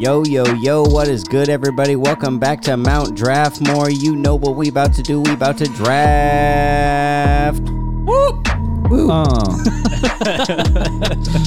[0.00, 1.94] Yo, yo, yo, what is good, everybody?
[1.94, 3.94] Welcome back to Mount Draftmore.
[3.94, 5.20] You know what we about to do.
[5.20, 7.60] We about to draft.
[7.60, 8.48] Whoop!
[8.88, 9.10] Woo.
[9.10, 9.58] Oh,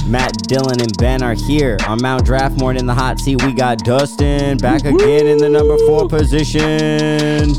[0.06, 2.70] Matt, Dylan, and Ben are here on Mount Draftmore.
[2.70, 7.54] And in the hot seat, we got Dustin back again in the number four position.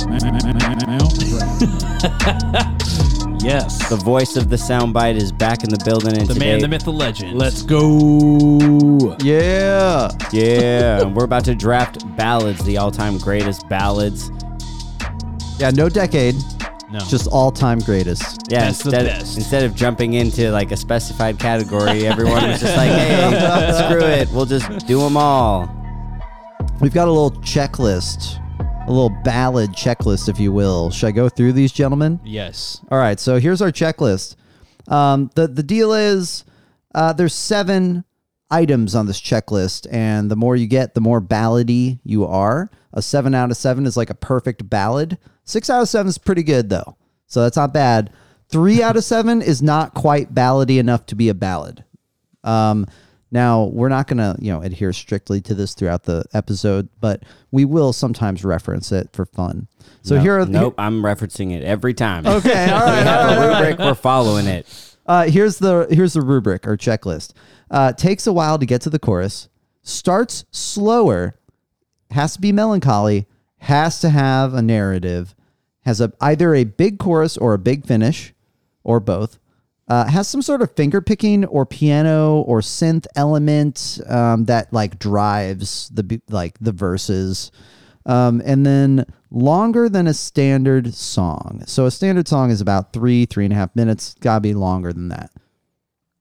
[3.46, 3.90] yes.
[3.90, 6.18] The voice of the soundbite is back in the building.
[6.18, 7.38] And The today, man, the myth, the legend.
[7.38, 9.16] Let's go.
[9.22, 10.10] Yeah.
[10.32, 14.32] yeah, and we're about to draft ballads, the all-time greatest ballads.
[15.58, 16.36] Yeah, no decade,
[16.92, 17.00] no.
[17.00, 18.42] just all time greatest.
[18.50, 19.38] Yeah, That's the instead, best.
[19.38, 24.30] instead of jumping into like a specified category, everyone was just like, "Hey, screw it,
[24.32, 25.70] we'll just do them all."
[26.82, 28.38] We've got a little checklist,
[28.88, 30.92] a little ballad checklist, if you will.
[30.92, 32.20] Should I go through these, gentlemen?
[32.24, 32.82] yes.
[32.92, 34.36] All right, so here's our checklist.
[34.88, 36.44] Um, the the deal is
[36.94, 38.06] uh, there's seven
[38.52, 42.70] items on this checklist, and the more you get, the more ballady you are.
[42.94, 45.18] A seven out of seven is like a perfect ballad.
[45.44, 48.12] Six out of seven is pretty good though, so that's not bad.
[48.50, 51.84] Three out of seven is not quite ballady enough to be a ballad.
[52.44, 52.86] Um,
[53.36, 57.22] now we're not going to, you know, adhere strictly to this throughout the episode, but
[57.52, 59.68] we will sometimes reference it for fun.
[60.02, 62.26] So No- here are nope, I'm referencing it every time.
[62.26, 63.04] Okay, all we right.
[63.06, 64.66] have a rubric, we're following it.
[65.08, 67.34] Uh, here's the here's the rubric or checklist.
[67.70, 69.50] Uh, takes a while to get to the chorus.
[69.84, 71.38] Starts slower.
[72.10, 73.28] Has to be melancholy.
[73.60, 75.36] Has to have a narrative.
[75.82, 78.34] Has a either a big chorus or a big finish,
[78.84, 79.38] or both.
[79.88, 84.98] Uh, has some sort of finger picking or piano or synth element um, that like
[84.98, 87.52] drives the like the verses.
[88.08, 91.64] Um, and then longer than a standard song.
[91.68, 94.16] So a standard song is about three, three and a half minutes.
[94.20, 95.32] Gotta be longer than that.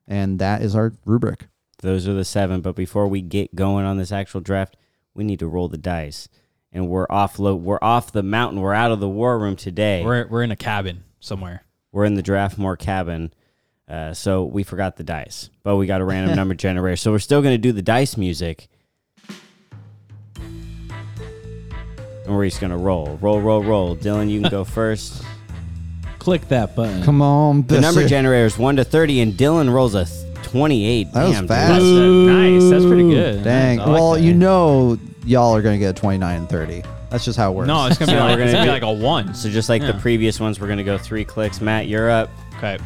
[0.07, 1.47] And that is our rubric.
[1.81, 2.61] Those are the seven.
[2.61, 4.77] But before we get going on this actual draft,
[5.15, 6.29] we need to roll the dice.
[6.73, 8.61] And we're off lo- we're off the mountain.
[8.61, 10.03] We're out of the war room today.
[10.05, 11.65] We're, We're we're in a cabin somewhere.
[11.93, 13.33] We're in the Draftmore cabin.
[13.89, 16.97] Uh, so we forgot the dice, but we got a random number generator.
[16.97, 18.69] So we're still going to do the dice music.
[22.27, 23.19] And we're just going to roll.
[23.21, 23.97] Roll, roll, roll.
[23.97, 25.23] Dylan, you can go first.
[26.19, 27.03] Click that button.
[27.03, 31.13] Come on, The number generator is 1 to 30, and Dylan rolls a th- 28.
[31.13, 31.49] That was Damn, dude.
[31.51, 31.69] fast.
[31.73, 32.71] That's, uh, nice.
[32.71, 33.45] That's pretty good.
[33.45, 33.81] Dang.
[33.81, 34.23] I like well, that.
[34.23, 36.83] you know, y'all are gonna get a 29 and 30.
[37.11, 37.67] That's just how it works.
[37.69, 39.35] No, it's gonna be So like we're gonna gonna be do- like a one.
[39.35, 40.01] So just like the Yeah.
[40.01, 41.61] previous ones, we're going to go three clicks.
[41.61, 42.31] Matt, you're up.
[42.57, 42.79] Okay.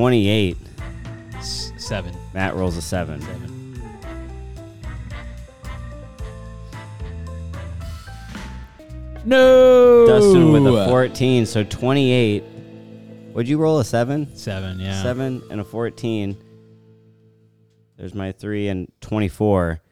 [0.00, 0.56] 28.
[1.34, 2.16] S- seven.
[2.32, 3.20] Matt rolls a 7.
[3.20, 3.82] Seven.
[9.26, 10.06] No.
[10.06, 12.42] Dustin with a 14, so 28.
[13.34, 14.34] Would you roll a 7?
[14.34, 14.80] Seven.
[14.80, 15.02] Yeah.
[15.02, 16.34] Seven and a 14.
[17.98, 19.82] There's my three and 24.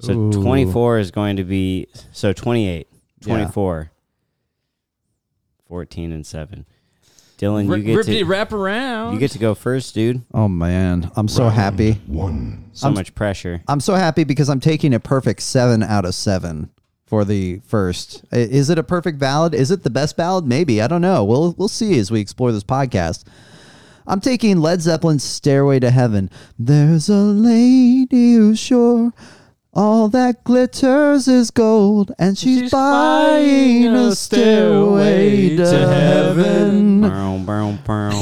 [0.00, 0.32] So Ooh.
[0.32, 2.86] 24 is going to be, so 28,
[3.22, 3.26] Yeah.
[3.26, 3.90] 24,
[5.66, 6.66] 14 and 7.
[7.38, 9.14] Dylan, you Rip, get rip, to wrap around.
[9.14, 10.22] you get to go first, dude.
[10.32, 12.00] Oh man, I'm so happy.
[12.06, 12.70] One.
[12.72, 13.62] So I'm- much pressure.
[13.68, 16.70] I'm so happy because I'm taking a perfect seven out of seven
[17.06, 18.24] for the first.
[18.32, 19.54] Is it a perfect ballad?
[19.54, 20.46] Is it the best ballad?
[20.46, 21.24] Maybe I don't know.
[21.24, 23.24] We'll we'll see as we explore this podcast.
[24.08, 29.12] I'm taking Led Zeppelin's "Stairway to Heaven." There's a lady who's sure
[29.76, 35.88] all that glitters is gold, and she's, She's buying buying a a stairway to, to
[35.88, 37.02] heaven.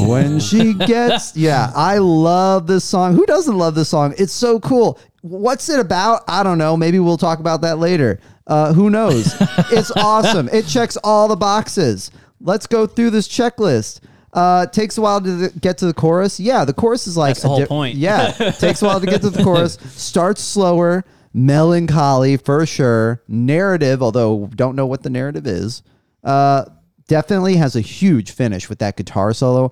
[0.09, 3.15] When she gets yeah i love this song.
[3.15, 4.15] Who doesn't love this song?
[4.19, 4.99] It's so cool.
[5.23, 6.23] What's it about?
[6.29, 6.77] I don't know.
[6.77, 8.21] Maybe we'll talk about that later.
[8.47, 9.35] Uh, who knows?
[9.71, 10.49] It's awesome.
[10.53, 12.11] It checks all the boxes.
[12.41, 14.01] Let's go through this checklist.
[14.33, 16.39] Uh, takes a while to th- get to the chorus.
[16.41, 17.97] Yeah, the chorus is like That's the a whole di- point.
[17.97, 19.79] Yeah, takes a while to get to the chorus.
[19.95, 21.05] Starts slower,
[21.35, 23.23] melancholy for sure.
[23.29, 25.83] Narrative, although don't know what the narrative is.
[26.23, 26.65] Uh,
[27.09, 29.71] definitely has a huge finish with that guitar solo.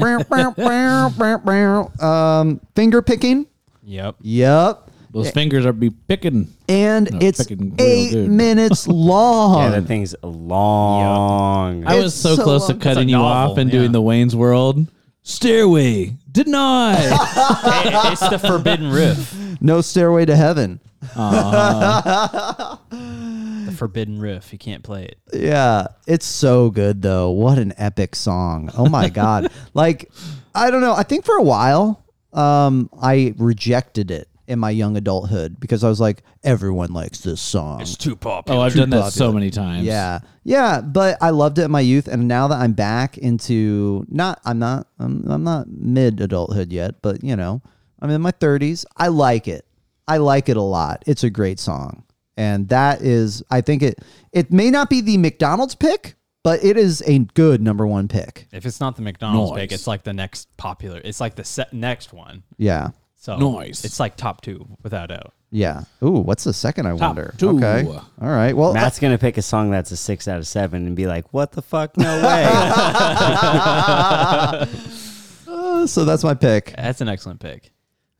[2.00, 3.46] Um, finger picking.
[3.84, 4.16] Yep.
[4.20, 4.90] Yep.
[5.12, 6.52] Those fingers are be picking.
[6.68, 8.28] And No, it's picking eight good.
[8.28, 9.62] minutes long.
[9.62, 11.86] Yeah, that thing's long.
[11.86, 12.80] I was so, so close long.
[12.80, 13.78] to cutting you novel, off and yeah.
[13.78, 14.88] doing the Wayne's World.
[15.24, 16.98] Stairway denied.
[17.64, 19.34] Hey, it's the forbidden riff.
[19.60, 20.80] no stairway to heaven.
[21.16, 24.52] Uh, The forbidden riff.
[24.52, 25.18] You can't play it.
[25.32, 27.30] Yeah, it's so good though.
[27.30, 28.70] What an epic song.
[28.76, 29.50] Oh my god.
[29.74, 30.10] like
[30.54, 32.04] I don't know, I think for a while
[32.34, 37.40] um I rejected it in my young adulthood because I was like everyone likes this
[37.40, 37.80] song.
[37.80, 38.58] It's too popular.
[38.60, 39.84] oh, I've Too done that so many times.
[39.86, 40.20] Yeah.
[40.42, 44.40] Yeah, but I loved it in my youth and now that I'm back into not
[44.44, 47.62] I'm not I'm, I'm not mid adulthood yet, but you know,
[48.00, 48.84] I'm in my 30s.
[48.96, 49.64] I like it.
[50.06, 51.02] I like it a lot.
[51.06, 52.04] It's a great song.
[52.36, 54.00] And that is I think it
[54.32, 58.46] it may not be the McDonald's pick, but it is a good number 1 pick.
[58.52, 59.60] If it's not the McDonald's Nice.
[59.60, 61.00] pick, it's like the next popular.
[61.02, 62.42] It's like the se- next one.
[62.58, 62.90] Yeah.
[63.24, 63.86] So Nice.
[63.86, 65.32] It's like top two without doubt.
[65.50, 65.84] Yeah.
[66.02, 67.32] Ooh, what's the second I wonder?
[67.38, 67.56] two.
[67.56, 67.86] Okay.
[67.86, 68.54] All right.
[68.54, 71.32] Well, Matt's gonna pick a song that's a six out of seven and be like,
[71.32, 71.96] "What the fuck?
[71.96, 74.66] No way!" uh,
[75.86, 76.74] so that's my pick.
[76.76, 77.72] That's an excellent pick.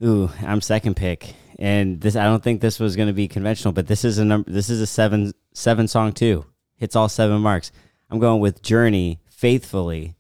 [0.02, 3.86] Ooh, I'm second pick, and this I don't think this was gonna be conventional, but
[3.86, 4.50] this is a number.
[4.50, 6.46] This is a seven seven song too.
[6.76, 7.72] Hits all seven marks.
[8.08, 10.14] I'm going with Journey, faithfully.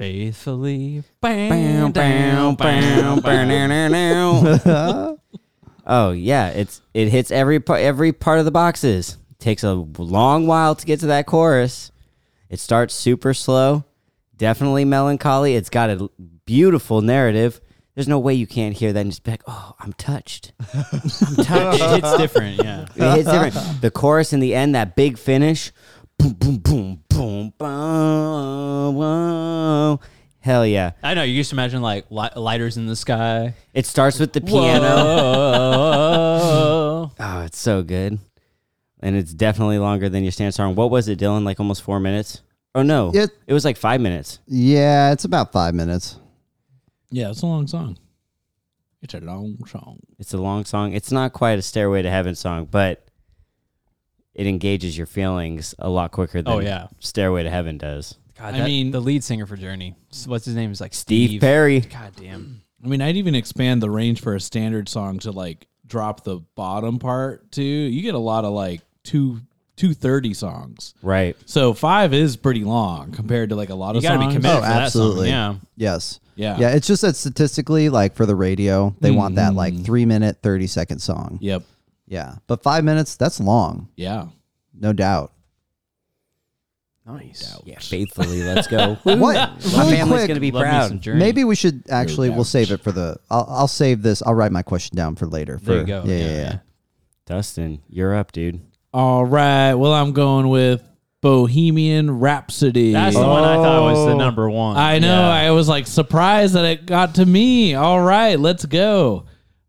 [0.00, 1.02] Faithfully.
[1.20, 3.16] Bow, now, now,
[4.64, 5.18] now.
[5.86, 9.18] oh yeah, it's it hits every part every part of the boxes.
[9.38, 11.92] takes a long while to get to that chorus.
[12.48, 13.84] It starts super slow,
[14.38, 15.54] definitely melancholy.
[15.54, 16.08] It's got a
[16.46, 17.60] beautiful narrative.
[17.94, 21.44] There's no way you can't hear that and just be like, "Oh, I'm touched." I'm
[21.44, 21.82] touched.
[21.82, 22.86] It hits different, yeah.
[22.96, 23.82] It hits different.
[23.82, 25.72] The chorus in the end, that big finish,
[26.20, 29.98] boom, boom, boom, boom, boom, boom.
[30.40, 30.92] Hell yeah!
[31.02, 31.22] I know.
[31.22, 33.54] You used to imagine like li- lighters in the sky.
[33.74, 34.90] It starts with the piano.
[37.22, 38.18] Oh, it's so good,
[39.00, 40.74] and it's definitely longer than your standard song.
[40.74, 41.44] What was it, Dylan?
[41.44, 42.40] Like almost four minutes?
[42.74, 44.38] Oh no, It- it was like five minutes.
[44.46, 46.16] Yeah, it's about 5 minutes.
[47.10, 47.98] Yeah, it's a long song.
[49.02, 49.98] It's a long song.
[50.18, 50.92] It's a long song.
[50.92, 53.04] It's not quite a Stairway to Heaven song, but
[54.34, 56.86] it engages your feelings a lot quicker than Oh, yeah.
[57.00, 58.16] Stairway to Heaven does.
[58.38, 59.94] God, I that- mean- the lead singer for Journey.
[60.26, 60.70] What's his name?
[60.72, 61.80] Is like Steve, Steve, Perry.
[61.80, 62.62] God damn.
[62.82, 66.40] I mean, I'd even expand the range for a standard song to like drop the
[66.54, 67.62] bottom part too.
[67.62, 69.40] You get a lot of like two
[69.76, 70.94] two thirty songs.
[71.02, 71.36] Right.
[71.46, 74.24] So five is pretty long compared to like a lot You of got to be
[74.26, 74.34] songs.
[74.36, 75.28] committed Oh, for that absolutely.
[75.28, 75.54] Yeah.
[75.76, 76.20] Yes.
[76.36, 76.56] Yeah.
[76.58, 79.84] Yeah, it's just that statistically, like for the radio, they want that like Mm.
[79.84, 81.38] three minute, 30 second song.
[81.42, 81.64] Yep.
[82.10, 82.34] Yeah.
[82.46, 83.88] But five minutes, that's long.
[83.96, 84.26] Yeah.
[84.78, 85.32] No doubt.
[87.06, 87.12] Yeah.
[87.14, 87.56] Nice.
[87.64, 88.42] Yeah, faithfully.
[88.42, 88.96] Let's go.
[89.04, 89.22] What?
[89.22, 91.00] My Really family's quick, gonna be Love me proud.
[91.00, 91.18] Journey.
[91.18, 94.22] Maybe we should actually, we'll save it for the, I'll, I'll save this.
[94.22, 95.58] I'll write my question down for later.
[95.58, 96.02] For, There you go.
[96.04, 96.58] Yeah, yeah, yeah.
[97.26, 98.60] Dustin, you're up, dude.
[98.92, 99.74] All right.
[99.74, 100.82] Well, I'm going with
[101.20, 102.92] Bohemian Rhapsody.
[102.92, 104.18] That's the one I thought was the Oh.
[104.18, 104.76] number one.
[104.76, 105.08] I know.
[105.08, 105.28] Yeah.
[105.30, 107.74] I was like surprised that it got to me.
[107.74, 109.26] All right, let's go.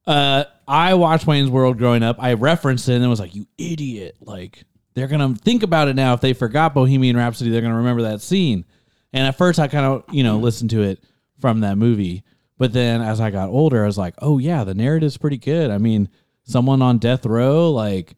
[0.08, 2.18] Uh, I watched Wayne's World growing up.
[2.20, 4.64] I referenced it and was like, "You idiot!" Like
[4.94, 6.14] they're gonna think about it now.
[6.14, 8.66] If they forgot Bohemian Rhapsody, they're gonna remember that scene.
[9.14, 11.04] And at first, I kind of you know listened to it
[11.40, 12.24] from that movie,
[12.58, 15.72] but then as I got older, I was like, "Oh yeah, the narrative's pretty good."
[15.72, 16.10] I mean,
[16.44, 18.16] someone on death row, like,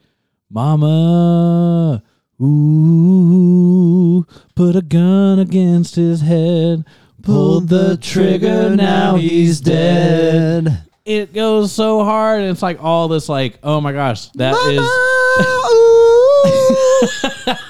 [0.49, 2.03] "Mama."
[2.41, 4.25] Ooh,
[4.55, 6.83] put a gun against his head,
[7.21, 10.83] pulled the trigger, now he's dead.
[11.05, 14.79] It goes so hard, and it's like all this, like, oh my gosh, that is,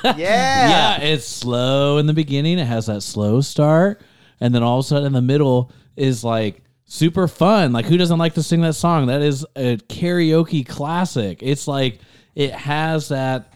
[0.20, 0.70] yeah.
[0.70, 2.60] yeah, it's slow in the beginning.
[2.60, 4.02] It has that slow start,
[4.40, 7.74] and then all of a sudden in the middle is like super fun.
[7.74, 9.08] Like, who doesn't like to sing that song?
[9.08, 11.40] That is a karaoke classic.
[11.42, 12.00] It's like
[12.36, 13.54] it has that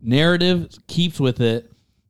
[0.00, 1.67] narrative, keeps with it.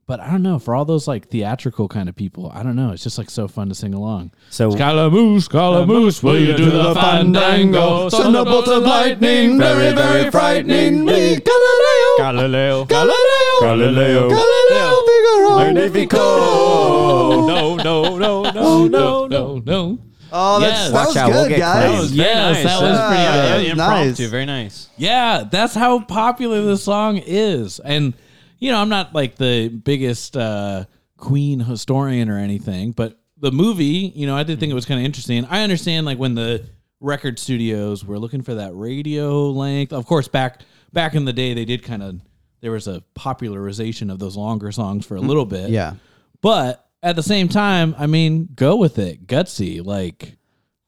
[0.08, 2.50] But I don't know for all those like theatrical kind of people.
[2.54, 2.92] I don't know.
[2.92, 4.30] It's just like so fun to sing along.
[4.48, 8.08] So Scaramouche, Scaramouche, will you do the fandango?
[8.08, 11.36] Thunderbolt of lightning, very, very frightening me.
[11.36, 12.84] Galileo, Galileo.
[12.86, 14.28] Galileo, Galileo.
[14.30, 19.58] Galileo, Figaro, Oh, no, no, no, no, no, no.
[19.58, 19.98] no.
[20.32, 20.88] Oh, oh that's, Yes.
[20.88, 21.82] that Watch was out, we'll good, get guys.
[21.92, 22.64] That was very Yes, nice.
[22.64, 23.66] that was pretty yeah, good.
[23.66, 23.98] yeah, Nice.
[24.06, 24.88] Impromptu, very nice.
[24.96, 27.78] Yeah, that's how popular the song is.
[27.80, 28.14] And,
[28.58, 30.84] you know, I'm not like the biggest uh,
[31.16, 35.00] Queen historian or anything, but the movie, you know, I did think it was kind
[35.00, 35.44] of interesting.
[35.46, 36.64] I understand like when the
[37.00, 39.92] record studios were looking for that radio length.
[39.92, 40.62] Of course, back
[40.92, 42.20] back in the day, they did kind of
[42.60, 45.70] there was a popularization of those longer songs for a little bit.
[45.70, 45.94] Yeah.
[46.40, 49.26] But at the same time, I mean, go with it.
[49.26, 49.84] Gutsy.
[49.84, 50.36] Like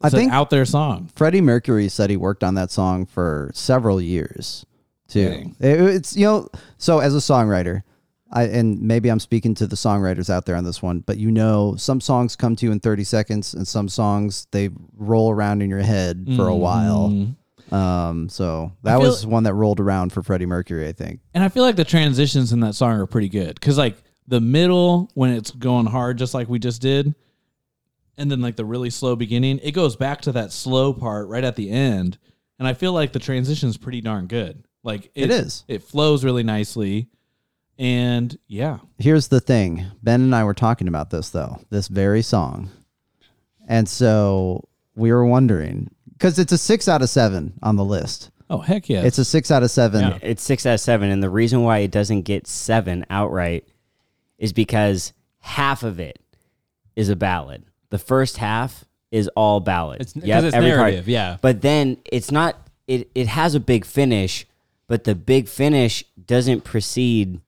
[0.01, 1.11] I an think- out there song.
[1.15, 4.65] Freddie Mercury said he worked on that song for several years,
[5.11, 5.29] too.
[5.29, 5.57] Dang.
[5.61, 6.49] It's you know,
[6.79, 7.83] so as a songwriter,
[8.33, 11.31] I and maybe I'm speaking to the songwriters out there on this one, but you
[11.31, 15.63] know, some songs come to you in 30 seconds, and some songs they roll around
[15.63, 17.35] in your head for a while.
[17.73, 21.21] Um, so that feel- was one that rolled around for Freddie Mercury, I think.
[21.35, 24.41] And I feel like the transitions in that song are pretty good because like the
[24.41, 27.15] middle when it's going hard, just like we just did,
[28.17, 31.45] and then like the really slow beginning, it goes back to that slow part right
[31.45, 32.19] at the end,
[32.59, 34.65] and I feel like the transition is pretty darn good.
[34.83, 35.65] Like It is.
[35.69, 37.09] It flows really nicely,
[37.79, 39.87] and yeah, Here's the thing.
[40.03, 42.71] Ben and I were talking about this though, this very song.
[43.69, 48.31] And so we were wondering, because it's a six out of seven on the list.
[48.49, 49.03] Oh heck yeah!
[49.03, 50.01] It's a six out of seven.
[50.01, 50.19] Yeah.
[50.23, 53.65] It's six out of seven, and the reason why it doesn't get seven outright
[54.39, 56.19] is because half of it
[56.97, 57.63] is a ballad.
[57.91, 60.01] The first half is all ballad.
[60.01, 61.07] It's- 'cause it's every part.
[61.07, 61.37] yeah.
[61.41, 62.57] But then it's not.
[62.89, 64.47] It it has a big finish,
[64.91, 67.41] but the big finish doesn't precede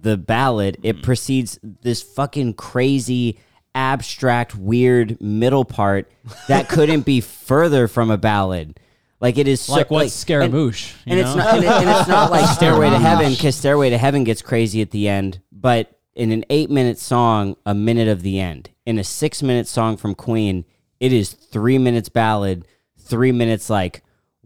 [0.00, 0.78] the ballad.
[0.82, 1.04] It mm-hmm.
[1.04, 3.38] precedes this fucking crazy.
[3.74, 6.10] Abstract, weird middle part
[6.48, 8.80] that couldn't be further from a ballad.
[9.20, 10.94] Like it is so, like what's and- Scaramouche?
[11.04, 13.90] you and it's not and, it- and it's not like Stairway to Heaven because Stairway
[13.90, 15.42] to Heaven gets crazy at the end.
[15.52, 18.70] But in an eight minute song, a minute of the end.
[18.86, 20.64] In a six minute song from Queen,
[20.98, 22.66] it is three minutes ballad,
[22.98, 24.02] three minutes like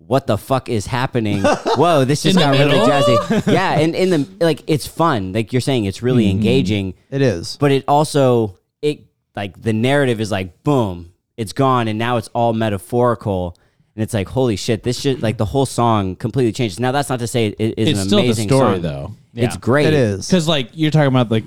[0.06, 1.42] what the fuck is happening?
[1.76, 3.52] Whoa, this just In the got really jazzy.
[3.52, 5.32] Yeah, and in the like it's fun.
[5.32, 6.38] Like you're saying, it's really mm-hmm.
[6.38, 7.56] engaging It is.
[7.58, 9.00] but it also it
[9.36, 13.56] like the narrative is like boom it's gone and now it's all metaphorical
[13.94, 17.08] and it's like holy shit this shit like the whole song completely changes now that's
[17.08, 18.82] not to say it is It's an still the amazing story, song.
[18.82, 19.14] though.
[19.34, 19.60] it's Yeah.
[19.60, 20.26] great It is.
[20.26, 21.44] Because like you're talking about like,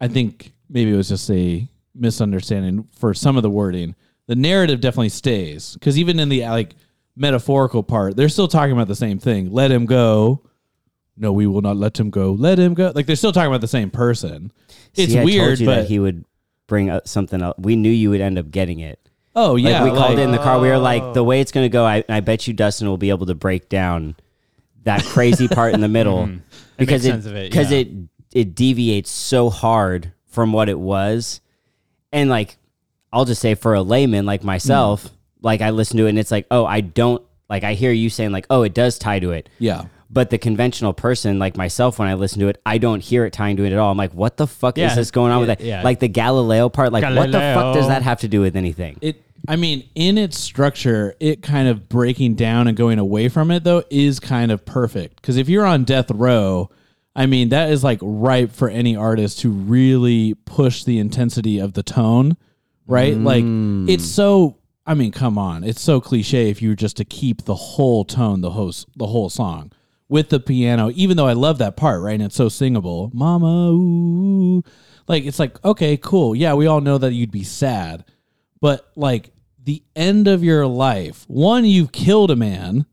[0.00, 3.94] I think maybe it was just a misunderstanding for some of the wording.
[4.26, 6.74] The narrative definitely stays because even in the like
[7.16, 9.50] metaphorical part, they're still talking about the same thing.
[9.52, 10.42] Let him go.
[11.16, 12.32] No, we will not let him go.
[12.32, 12.92] Let him go.
[12.94, 14.52] Like they're still talking about the same person.
[14.94, 16.24] It's See, I weird, told you but that he would
[16.66, 18.98] bring up something else we knew you would end up getting it
[19.34, 21.24] oh like yeah, we called it in the car we were like the oh.
[21.24, 23.68] way it's going to go I, I bet you dustin will be able to break
[23.68, 24.16] down
[24.84, 26.38] that crazy part in the middle mm-hmm.
[26.76, 27.78] because makes sense of it, because yeah.
[27.78, 27.88] it
[28.32, 31.40] it deviates so hard from what it was
[32.12, 32.56] and like
[33.12, 35.10] i'll just say for a layman like myself mm.
[35.46, 38.10] Like i listen to it and it's like oh i don't like i hear you
[38.10, 39.86] saying like oh it does tie to it yeah.
[40.10, 43.32] but the conventional person like myself when i listen to it i don't hear it
[43.32, 45.40] tying to it at all i'm like what the fuck Yeah, is this going on
[45.40, 45.82] with yeah, that yeah.
[45.82, 47.88] like the galileo part like what the fuck does Galileo.
[47.88, 49.22] that have to do with anything It.
[49.48, 53.64] I mean, in its structure, it kind of breaking down and going away from it
[53.64, 55.20] though is kind of perfect.
[55.20, 56.70] Because if you're on death row,
[57.14, 61.72] I mean, that is like ripe for any artist to really push the intensity of
[61.72, 62.36] the tone,
[62.86, 63.16] right?
[63.16, 64.14] Like it's mm.
[64.14, 64.56] so.
[64.86, 68.04] I mean, come on, it's so cliche if you were just to keep the whole
[68.04, 69.72] tone, the host, the whole song
[70.08, 70.92] with the piano.
[70.94, 72.14] Even though I love that part, right?
[72.14, 73.72] And it's so singable, Mama.
[73.72, 74.62] Ooh,
[75.08, 76.36] like it's like okay, cool.
[76.36, 78.04] Yeah, we all know that you'd be sad,
[78.60, 82.86] but like the end of your life, one, you've killed a man.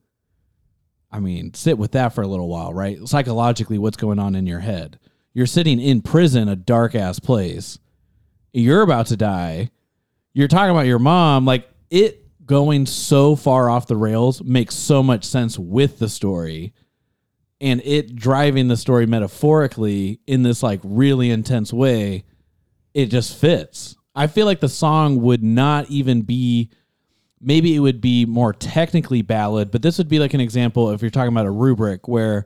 [1.12, 2.97] I mean, sit with that for a little while, right?
[3.07, 5.00] Psychologically, what's going on in your head?
[5.33, 7.77] You're sitting in prison, a dark ass place.
[8.51, 9.69] You're about to die.
[10.33, 11.45] You're talking about your mom.
[11.45, 16.73] Like it going so far off the rails makes so much sense with the story
[17.62, 22.25] and it driving the story metaphorically in this like really intense way.
[22.95, 23.95] It just fits.
[24.15, 26.71] I feel like the song would not even be
[27.39, 31.01] maybe it would be more technically ballad, but this would be like an example if
[31.01, 32.45] you're talking about a rubric where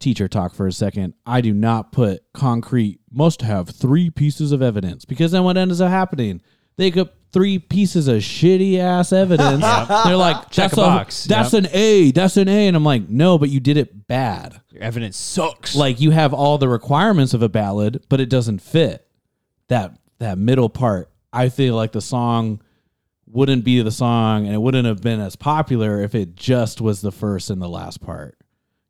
[0.00, 1.14] teacher talk for a second.
[1.24, 5.80] I do not put concrete must have three pieces of evidence because then what ends
[5.80, 6.42] up happening?
[6.76, 9.60] They get three pieces of shitty ass evidence.
[10.04, 11.24] They're like, Check that's a box.
[11.24, 11.64] That's Yep.
[11.64, 12.10] an A.
[12.12, 12.68] That's an A.
[12.68, 14.60] And I'm like, no, but you did it bad.
[14.70, 15.74] Your evidence sucks.
[15.76, 19.06] Like you have all the requirements of a ballad, but it doesn't fit.
[19.68, 22.62] That that middle part, I feel like the song
[23.26, 27.00] wouldn't be the song and it wouldn't have been as popular if it just was
[27.00, 28.38] the first and the last part.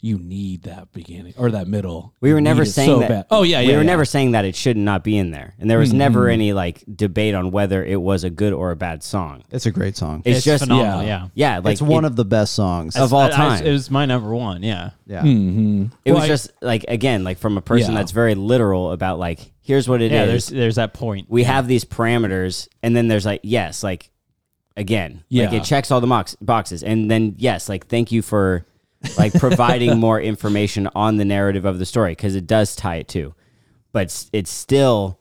[0.04, 2.12] You need that beginning or that middle.
[2.20, 3.08] We were never saying so that.
[3.08, 3.26] bad.
[3.30, 3.68] Oh yeah, yeah.
[3.68, 3.86] We were yeah.
[3.86, 6.84] never saying that it should not be in there, and there was never any like
[6.94, 9.44] debate on whether it was a good or a bad song.
[9.50, 10.20] It's a great song.
[10.26, 11.04] It's, it's just phenomenal.
[11.04, 11.28] yeah.
[11.34, 11.54] Yeah.
[11.54, 12.96] yeah, like it's one it, of the best songs.
[12.96, 13.64] Of all I- I- time.
[13.66, 14.62] it was my number one.
[14.62, 14.90] Yeah.
[15.06, 15.22] yeah.
[15.22, 15.90] Mhm.
[16.04, 18.00] it Well, was I- just like again, like from a person Yeah.
[18.00, 20.16] that's very literal about like here's what it is.
[20.16, 20.26] yeah.
[20.26, 21.30] There's there's that point.
[21.30, 24.10] we have these parameters, and then there's like yes, like
[24.76, 25.54] again, like Yeah.
[25.54, 28.66] it checks all the box, boxes, and then yes, like thank you for
[29.18, 33.08] like providing more information on the narrative of the story because it does tie it
[33.08, 33.34] to,
[33.92, 35.18] but it's, it's still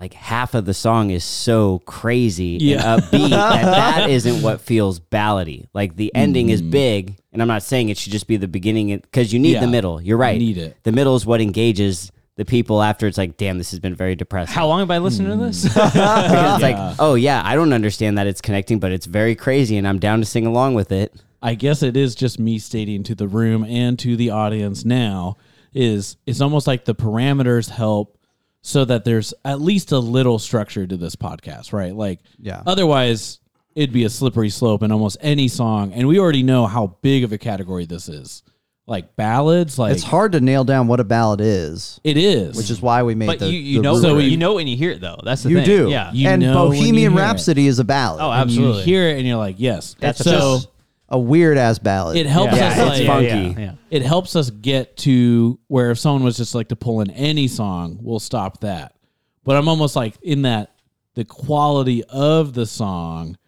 [0.00, 2.94] like half of the song is so crazy Yeah.
[2.94, 5.66] and upbeat that that isn't what feels ballady.
[5.72, 6.52] Like the ending Mm.
[6.52, 9.52] is big, and I'm not saying it should just be the beginning because you need
[9.52, 9.60] Yeah.
[9.60, 10.02] the middle.
[10.02, 10.38] You're right.
[10.38, 10.76] need it.
[10.82, 14.16] The middle is what engages the people after it's like, damn, this has been very
[14.16, 14.52] depressing.
[14.52, 15.62] How long have I listened to this?
[15.68, 16.56] because it's Yeah.
[16.60, 20.00] like, oh yeah, I don't understand that it's connecting, but it's very crazy, and I'm
[20.00, 21.14] down to sing along with it.
[21.44, 25.36] I guess it is just me stating to the room and to the audience now
[25.74, 28.16] is it's almost like the parameters help
[28.62, 31.94] so that there's at least a little structure to this podcast, right?
[31.94, 32.62] Like Yeah.
[32.66, 33.40] otherwise
[33.74, 37.24] it'd be a slippery slope in almost any song and we already know how big
[37.24, 38.42] of a category this is.
[38.86, 42.70] like ballads, like it's hard to nail down what a ballad is, It is, which
[42.70, 43.46] is why we made But the.
[43.50, 45.18] you, you the know So you know when you hear it though.
[45.24, 45.64] That's the you thing.
[45.64, 46.12] do, Yeah.
[46.12, 47.14] You and know Bohemian.
[47.14, 48.20] Rhapsody is a ballad.
[48.22, 48.80] Oh, and absolutely.
[48.80, 49.96] you hear it and you're like, yes.
[49.98, 50.68] That's so just-
[51.14, 52.16] a weird ass ballad.
[52.16, 53.60] it helps Yeah, us it's like funky.
[53.60, 53.72] Yeah, yeah.
[53.88, 57.46] it helps us get to where if someone was just like to pull in any
[57.46, 58.96] song, we'll stop that.
[59.44, 60.74] But I'm almost like in that
[61.14, 63.38] the quality of the song,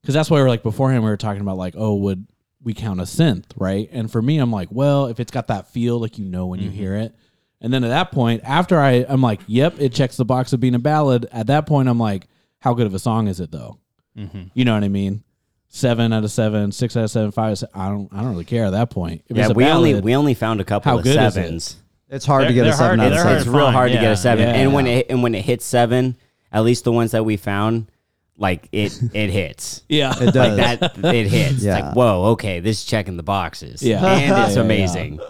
[0.00, 2.28] because that's why we're like beforehand we were talking about like, oh, would
[2.62, 3.88] we count a synth, right?
[3.90, 6.60] And for me, I'm like, well, if it's got that feel, like you know when
[6.60, 6.78] you mm-hmm.
[6.78, 7.14] hear it.
[7.60, 10.60] And then at that point, after I, I'm like, yep, it checks the box of
[10.60, 11.26] being a ballad.
[11.32, 12.28] At that point, I'm like,
[12.60, 13.80] how good of a song is it though?
[14.16, 14.42] Mm-hmm.
[14.54, 15.24] You know what I mean?
[15.68, 17.48] Seven out of seven, six out of seven, five.
[17.48, 19.24] Out of seven, I don't, I don't really care at that point.
[19.28, 21.36] If Yeah, it's a we only we only found a couple How of good is
[21.36, 21.40] it?
[21.42, 21.76] sevens.
[22.08, 23.36] it's hard to They're- get a seven hard- out of seven.
[23.36, 24.48] It's to real find, hard to get a seven.
[24.48, 24.54] Yeah.
[24.54, 26.16] And when it and when it hits seven,
[26.52, 27.90] at least the ones that we found,
[28.38, 29.82] like it it hits.
[29.88, 30.58] yeah, It does.
[30.58, 31.54] Like that it hits.
[31.56, 31.86] It's Yeah.
[31.88, 33.82] like, whoa, okay, this is checking the boxes.
[33.82, 34.04] Yeah.
[34.06, 35.20] And it's Yeah, yeah, amazing.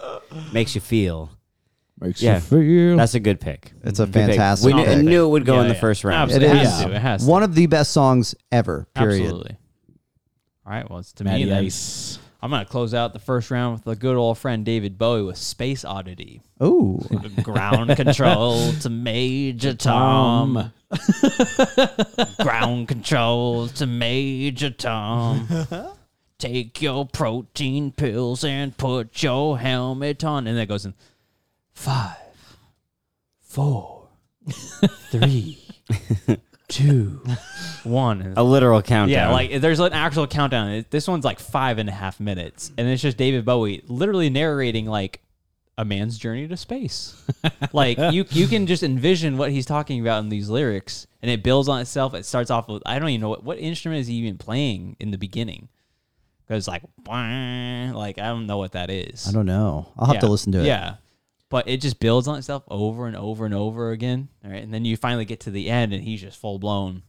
[0.53, 1.31] Makes you feel.
[1.99, 2.35] makes Yeah.
[2.35, 2.97] you feel.
[2.97, 3.73] That's a good pick.
[3.83, 4.27] It's a Good pick.
[4.27, 5.03] fantastic We knew, pick.
[5.03, 5.79] knew it would go Yeah, in the yeah.
[5.81, 6.31] first round.
[6.31, 6.61] It Absolutely.
[6.61, 6.91] is It has to.
[6.95, 7.29] It has to.
[7.31, 8.87] one of the best songs ever.
[8.93, 9.23] Period.
[9.23, 9.57] Absolutely.
[10.67, 10.89] All right.
[10.89, 11.65] Well, it's to Matty me then.
[11.65, 12.19] Ice.
[12.41, 15.37] I'm gonna close out the first round with a good old friend David Bowie with
[15.37, 16.41] Space Oddity.
[16.61, 16.99] Ooh,
[17.43, 20.71] Ground control to Major Tom.
[22.41, 25.47] Ground control to Major Tom.
[26.37, 30.45] Take your protein pills and put your helmet on.
[30.45, 30.93] And then it goes in
[31.73, 32.17] five,
[33.41, 34.09] four,
[35.09, 35.57] three,
[36.69, 37.21] two,
[37.83, 38.33] one.
[38.35, 39.09] A literal countdown.
[39.09, 40.69] yeah, like there's an actual countdown.
[40.69, 44.29] It- This one's like five and a half minutes, and it's just David Bowie literally
[44.29, 45.21] narrating like
[45.77, 47.15] a man's journey to space.
[47.73, 51.43] like you, you can just envision what he's talking about in these lyrics, and it
[51.43, 52.13] builds on itself.
[52.13, 54.95] It starts off with I don't even know what what instrument is he even playing
[54.99, 55.69] in the beginning.
[56.47, 59.27] Because like, like I don't know what that is.
[59.27, 59.91] I don't know.
[59.97, 60.65] I'll have to listen to it.
[60.65, 60.95] Yeah.
[61.49, 64.27] But it just builds on itself over and over and over again.
[64.43, 64.61] All right.
[64.61, 67.03] And then you finally get to the end and he's just full blown.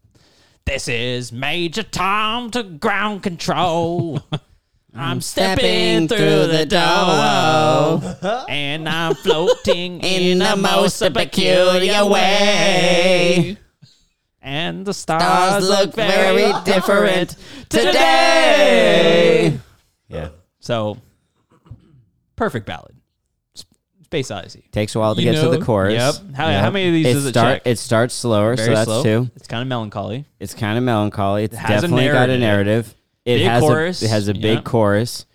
[0.65, 4.21] This is Major Tom to ground control.
[4.95, 13.57] I'm stepping through the door and I'm floating in the most peculiar way.
[14.43, 17.37] And the stars look very different
[17.69, 19.59] today.
[20.09, 20.29] yeah.
[20.61, 20.99] So,
[22.37, 22.98] perfect ballad.
[24.09, 24.65] S- Space Odyssey.
[24.73, 25.95] Takes a while to You get to the chorus.
[25.95, 26.35] Yep.
[26.35, 27.63] How, how many of these It does it start check?
[27.67, 29.03] it starts slower, Very so that's slow.
[29.03, 29.31] two.
[29.37, 30.25] It's kind of melancholy.
[30.41, 31.45] It's kind of melancholy.
[31.45, 32.41] It's has a definitely got a narrative.
[32.41, 32.95] narrative.
[33.25, 34.61] It Big has chorus, a it has a big yeah.
[34.63, 35.27] chorus.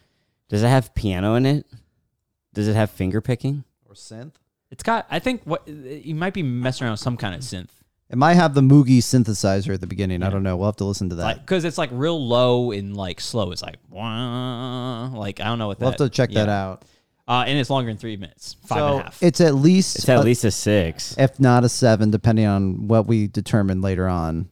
[0.50, 1.66] Does it have piano in it?
[2.54, 3.64] Does it have finger picking?
[3.88, 4.34] Or synth.
[4.72, 5.06] It's got.
[5.12, 7.70] I think what you might be messing around with some kind of synth,
[8.10, 10.24] It might have the Moogie synthesizer at the beginning.
[10.24, 10.58] I don't know.
[10.58, 11.24] We'll have to listen to that.
[11.24, 13.52] like because it's like real low and like slow.
[13.52, 15.86] It's like wah, like I don't know what that is.
[15.86, 16.04] we'll that.
[16.04, 16.64] have to check that yeah.
[16.70, 16.84] out.
[17.28, 19.24] Uh, and it's longer than three minutes, five and a half.
[19.24, 21.16] It's at least It's at a- least a six.
[21.18, 24.50] if not a seven, depending on what we determine later on.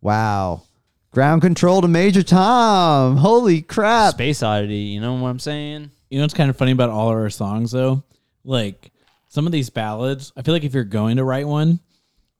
[0.00, 0.62] Wow.
[1.10, 3.18] Ground control to Major Tom.
[3.18, 4.14] Holy crap.
[4.14, 4.74] Space Oddity.
[4.76, 5.90] You know what I'm saying?
[6.10, 8.02] You know what's kind of funny about all of our songs though?
[8.42, 8.90] Like
[9.28, 11.78] some of these ballads, I feel like if you're going to write one,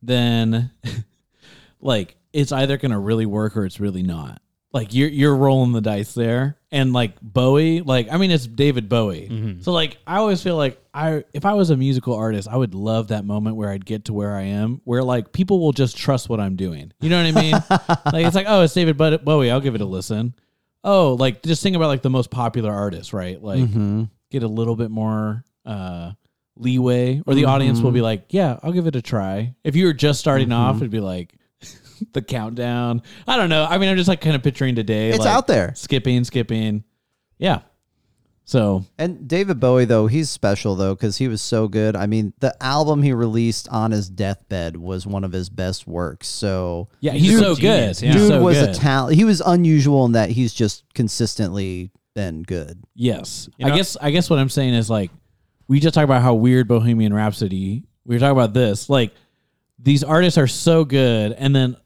[0.02, 0.70] then
[1.80, 4.40] like it's either gonna really work or it's really not.
[4.74, 6.58] Like you're you're rolling the dice there.
[6.72, 9.28] And like Bowie, like I mean it's David Bowie.
[9.30, 9.60] Mm-hmm.
[9.60, 12.74] So like I always feel like I if I was a musical artist, I would
[12.74, 15.96] love that moment where I'd get to where I am, where like people will just
[15.96, 16.92] trust what I'm doing.
[17.00, 17.52] You know what I mean?
[18.12, 20.34] like it's like, oh, it's David Bowie, I'll give it a listen.
[20.82, 23.40] Oh, like just think about like the most popular artists, right?
[23.40, 24.04] Like mm-hmm.
[24.32, 26.10] get a little bit more uh
[26.56, 27.94] leeway or the audience will mm-hmm.
[27.94, 30.88] be like yeah i'll give it a try if you were just starting off it'd
[30.88, 31.34] be like
[32.12, 35.18] the countdown i don't know i mean i'm just like kind of picturing today It's
[35.20, 35.72] like, out there.
[35.74, 36.84] skipping skipping
[37.38, 37.60] yeah
[38.46, 41.96] so And David Bowie, though, he's special, though, because he was so good.
[41.96, 46.28] I mean, the album he released on his deathbed was one of his best works.
[46.28, 48.12] So, yeah he's Dude, so genius, good yeah.
[48.12, 48.68] Dude so was good.
[48.68, 49.16] a talent.
[49.16, 52.84] He was unusual in that he's just consistently been good.
[52.94, 55.10] yes You i guess i guess what i'm saying is like
[55.66, 59.12] we just talked about how weird bohemian rhapsody we were talking about this like
[59.80, 61.76] these artists are so good and then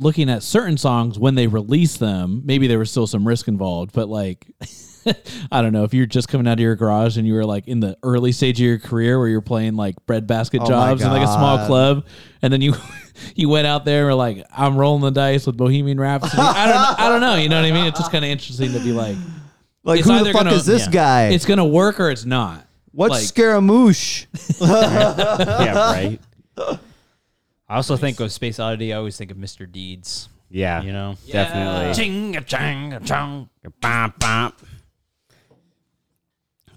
[0.00, 3.92] looking at certain songs when they release them maybe there was still some risk involved
[3.92, 4.46] but like
[5.52, 7.68] i don't know if you're just coming out of your garage and you were like
[7.68, 11.08] in the early stage of your career where you're playing like breadbasket Oh jobs in
[11.10, 12.06] like a small club
[12.42, 12.74] and then you
[13.34, 16.66] you went out there and were like i'm rolling the dice with bohemian rhapsody i
[16.66, 18.80] don't i don't know you know what i mean it's just kind of interesting to
[18.80, 19.16] be like
[19.84, 20.90] Like, who the fuck gonna- is this yeah.
[20.92, 21.28] guy?
[21.28, 24.26] it's gonna work or it's not What's like- Scaramouche?
[24.60, 26.18] yeah, right.
[27.70, 28.92] I also think of Space Oddity.
[28.92, 29.70] I always think of Mr.
[29.70, 30.28] Deeds.
[30.50, 31.94] Yeah, You know, definitely.
[31.94, 33.48] Ching a chang a chong.
[33.80, 34.60] Bop, bop.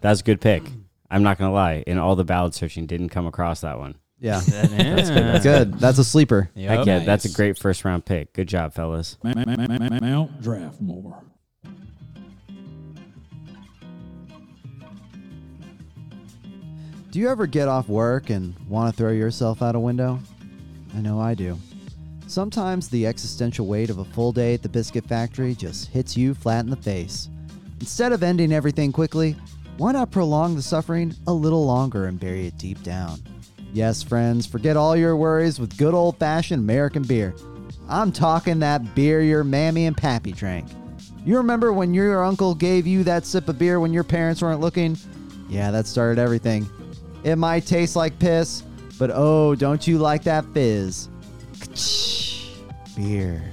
[0.01, 0.61] That's a good pick.
[1.09, 1.83] I'm not gonna lie.
[1.87, 3.95] In all the ballad searching, didn't come across that one.
[4.19, 4.39] Yeah.
[4.39, 5.23] That's Good.
[5.25, 5.73] That's good.
[5.79, 6.51] That's a sleeper.
[6.55, 8.31] Heck yeah, that's a great first round pick.
[8.33, 9.17] Good job, fellas.
[9.23, 9.47] Mount
[10.43, 11.23] Draftmore.
[17.09, 20.19] Do you ever get off work and want to throw yourself out a window?
[20.95, 21.57] I know I do.
[22.27, 26.33] Sometimes the existential weight of a full day at the biscuit factory just hits you
[26.33, 27.29] flat in the face.
[27.79, 29.35] Instead of ending everything quickly,
[29.77, 33.19] why not prolong the suffering a little longer and bury it deep down?
[33.73, 37.33] Yes, friends, forget all your worries with good old fashioned American beer.
[37.89, 40.67] I'm talking that beer your mammy and pappy drank.
[41.25, 44.61] You remember when your uncle gave you that sip of beer when your parents weren't
[44.61, 44.97] looking?
[45.49, 46.69] Yeah, that started everything.
[47.23, 48.63] It might taste like piss,
[49.05, 51.09] but oh, don't you like that fizz?
[52.95, 53.43] Beer.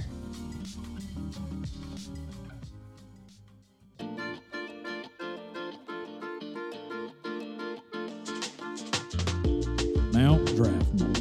[10.12, 11.16] Mount Draftmore.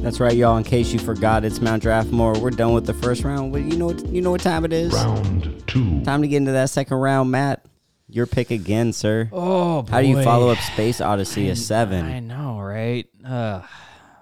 [0.00, 0.56] That's right, y'all.
[0.56, 2.38] In case you forgot, it's Mount Draftmore.
[2.38, 3.52] We're done with the first round.
[3.52, 4.94] Well, you know, what, you know what time it is.
[4.94, 6.02] Round two.
[6.04, 7.62] Time to get into that second round, Matt.
[8.08, 9.28] Your pick again, sir.
[9.32, 9.90] Oh, boy.
[9.90, 12.04] How do you follow up Space Odyssey I- a seven?
[12.04, 13.06] I know, right?
[13.24, 13.62] Uh,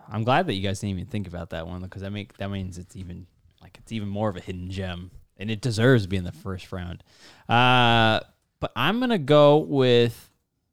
[0.09, 2.51] I'm glad that you guys didn't even think about that one because that make that
[2.51, 3.27] means it's even
[3.61, 6.33] like it's even more of a hidden gem, and it deserves to be in the
[6.33, 7.03] first round.
[7.49, 8.21] Uh,
[8.61, 10.31] but I'm gonna go with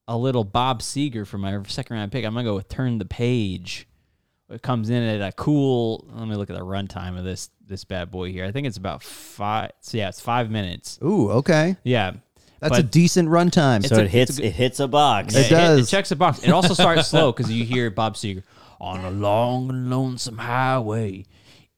[0.07, 2.23] a little Bob Seger for my second round pick.
[2.23, 3.87] I'm gonna go with Turn the Page.
[4.49, 6.05] It comes in at a cool.
[6.13, 8.45] Let me look at the runtime of this this bad boy here.
[8.45, 9.71] I think it's about five.
[9.81, 10.99] So yeah, it's five minutes.
[11.03, 11.77] Ooh, okay.
[11.83, 12.13] Yeah,
[12.61, 13.85] That's a decent runtime.
[13.85, 14.39] so a- it hits.
[14.39, 15.35] a it hits a box.
[15.35, 15.87] It it, does.
[15.87, 16.43] It, checks the box.
[16.43, 18.43] It also starts slow because you hear Bob Seger
[18.79, 21.25] on a long and lonesome highway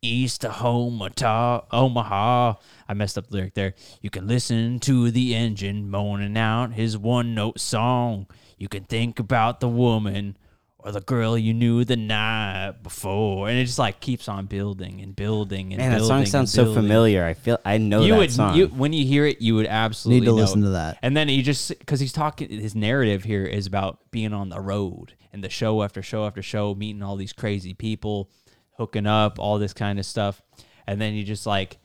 [0.03, 1.61] east of Omaha.
[1.71, 2.53] Omaha.
[2.87, 3.73] I messed up the lyric there.
[4.01, 8.27] You can listen to the engine moaning out his one note song.
[8.57, 10.37] You can think about the woman
[10.85, 14.99] or the girl you knew the night before, and it just like keeps on building
[15.01, 17.23] and building and Man, that song sounds so familiar.
[17.23, 18.55] I feel I know You that would song.
[18.55, 20.65] you when you hear it, you would absolutely Need to listen it.
[20.65, 20.97] to that.
[21.01, 24.59] And then he just because he's talking, his narrative here is about being on the
[24.59, 28.29] road and the show after show after show, meeting all these crazy people,
[28.77, 30.41] hooking up, all this kind of stuff.
[30.85, 31.77] And then he just like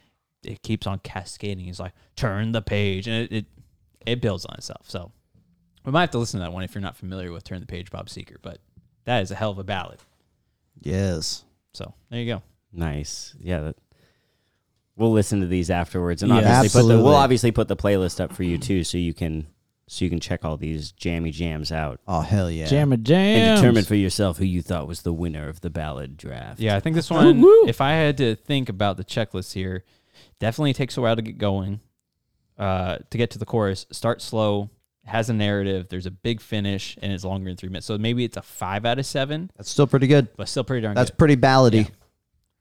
[0.43, 1.65] it keeps on cascading.
[1.67, 3.47] He's like, turn the page, and it it,
[4.07, 4.91] it builds on itself.
[4.91, 5.13] So
[5.85, 7.67] we might have to listen to that one if you're not familiar with Turn the
[7.67, 8.37] Page, Bob Seger.
[8.43, 8.59] But
[9.09, 9.99] that is a hell of a ballad.
[10.81, 11.45] yes.
[11.73, 12.43] So there you go.
[12.73, 13.35] Nice.
[13.41, 13.61] Yeah.
[13.61, 13.77] That,
[14.97, 16.57] we'll listen to these afterwards, and Yeah.
[16.57, 19.47] obviously put the, we'll obviously put the playlist up for you too, so you can
[19.87, 22.67] so you can check all these jammy jams out Oh hell yeah.
[22.67, 23.39] Jam a jam.
[23.41, 26.61] and determine for yourself who you thought was the winner of the ballad draft.
[26.61, 29.85] Yeah, I think this one, if I had to think about the checklist here,
[30.41, 31.81] definitely takes a while to get going.
[32.59, 34.69] Uh, to get to the chorus, start slow,
[35.09, 37.87] has a narrative, there's a big finish, and it's longer than three minutes.
[37.87, 40.29] So maybe it's a five out of seven, That's still pretty good.
[40.37, 41.19] but still pretty darn That's good.
[41.19, 41.91] pretty ballady.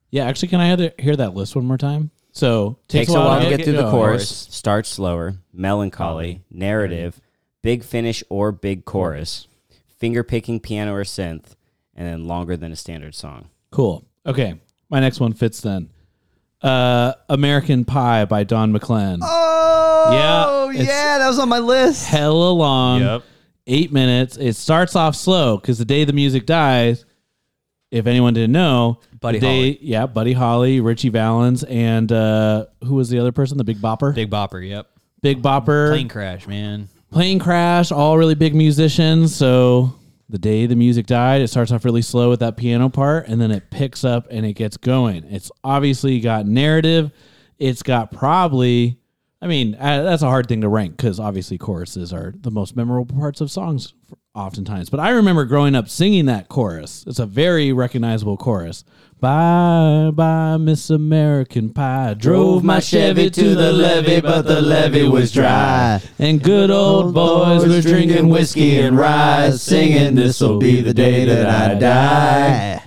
[0.10, 2.12] Yeah, actually, can I have to hear that list one more time?
[2.32, 3.92] So Takes a while to get through the going.
[3.92, 4.22] chorus.
[4.30, 4.56] Chorus.
[4.56, 5.36] Starts slower.
[5.54, 6.42] Melancholy.
[6.52, 7.20] Narrative.
[7.62, 9.48] Big finish or big chorus.
[9.98, 11.56] Finger picking piano or synth,
[11.96, 13.50] and then longer than a standard song.
[13.72, 14.06] Cool.
[14.26, 15.90] Okay, my next one fits then.
[16.62, 19.20] Uh, American Pie by Don McLean.
[19.22, 22.08] Oh Yeah, it's- yeah, that was on my list.
[22.08, 23.02] Hella long.
[23.02, 23.24] Yep.
[23.68, 24.38] Eight minutes.
[24.38, 27.06] It starts off slow because the day the music dies.
[27.90, 29.80] If anyone didn't know, Buddy the day, Holly.
[29.82, 33.58] yeah, Buddy Holly, Ritchie Valens, and uh, who was the other person?
[33.58, 34.14] The Big Bopper.
[34.14, 34.88] Big Bopper, yep.
[35.22, 35.90] Big Bopper.
[35.92, 36.90] Plane crash, man.
[37.12, 39.34] Plane Crash, all really big musicians.
[39.34, 39.96] So
[40.28, 43.40] the day the music died, it starts off really slow with that piano part, and
[43.40, 45.24] then it picks up and it gets going.
[45.30, 47.12] It's obviously got narrative.
[47.58, 49.00] It's got probably,
[49.42, 52.76] I mean, uh, that's a hard thing to rank because obviously choruses are the most
[52.76, 53.94] memorable parts of songs
[54.34, 54.90] oftentimes.
[54.90, 57.04] But I remember growing up singing that chorus.
[57.08, 58.84] It's a very recognizable chorus.
[59.20, 62.16] Bye, bye, Miss American Pie.
[62.16, 66.02] Drove my Chevy to the levee, but the levee was dry.
[66.20, 71.48] And good old boys were drinking whiskey and rye, singing, This'll be the day that
[71.48, 72.84] I die.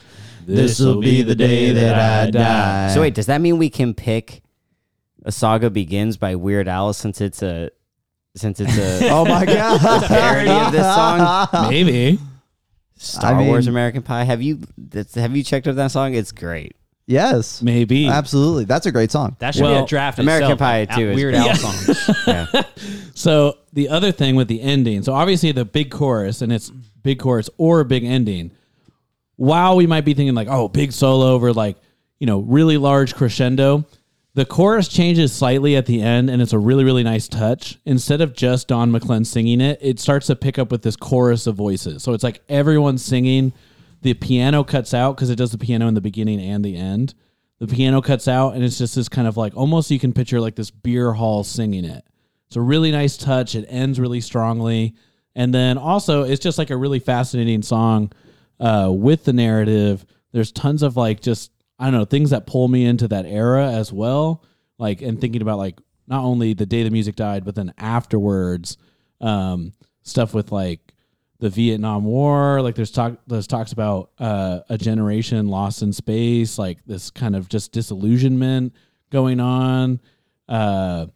[0.47, 2.95] This'll be the day that I die.
[2.95, 4.43] So wait, does that mean we can pick
[5.25, 7.71] a saga begins by Weird Al since it's a
[8.37, 9.81] since it's a Oh my god.
[10.07, 11.71] parody of this song?
[11.71, 12.19] Maybe.
[12.97, 14.25] Star I Wars American Pie.
[14.25, 16.15] Have you that's, have you checked out that song?
[16.15, 16.77] It's great.
[17.07, 17.63] yes.
[17.63, 18.07] Maybe.
[18.09, 18.65] Absolutely.
[18.67, 19.37] That's a great song.
[19.39, 20.19] That should be Well, a draft.
[20.19, 21.49] American itself, Pie, like, too, is Weird great.
[21.49, 22.11] Al songs.
[22.27, 22.63] Yeah.
[23.15, 26.71] So the other thing with the ending, so obviously the big chorus and it's
[27.03, 28.53] big chorus or big ending.
[29.37, 31.77] While we might be thinking like, oh, big solo over like,
[32.19, 33.87] you know, really large crescendo,
[34.35, 37.79] The chorus changes slightly at the end, and it's a really, really nice touch.
[37.85, 41.49] Instead of just Don McClellan singing it, it starts to pick up with this chorus
[41.49, 42.05] of voices.
[42.05, 43.53] So it's like everyone singing.
[44.03, 47.15] The piano cuts out because it does the piano in the beginning and the end.
[47.59, 50.41] The piano cuts out, and it's just this kind of like almost you can picture
[50.41, 52.05] like this beer hall singing it.
[52.47, 53.55] It's a really nice touch.
[53.55, 54.95] It ends really strongly.
[55.35, 58.13] And then also, it's just like a really fascinating song
[58.61, 60.07] uh, with the narrative.
[60.33, 63.67] There's tons of like just, I don't know, things that pull me into that era
[63.73, 64.45] as well.
[64.79, 68.77] Like, and thinking about like not only the day the music died, but then afterwards,
[69.21, 70.93] um, stuff with like
[71.39, 72.61] the Vietnam War.
[72.61, 77.35] Like, there's talk, there's talks about uh, a generation lost in space, like this kind
[77.35, 78.75] of just disillusionment
[79.11, 80.01] going on.
[80.49, 81.07] Uh,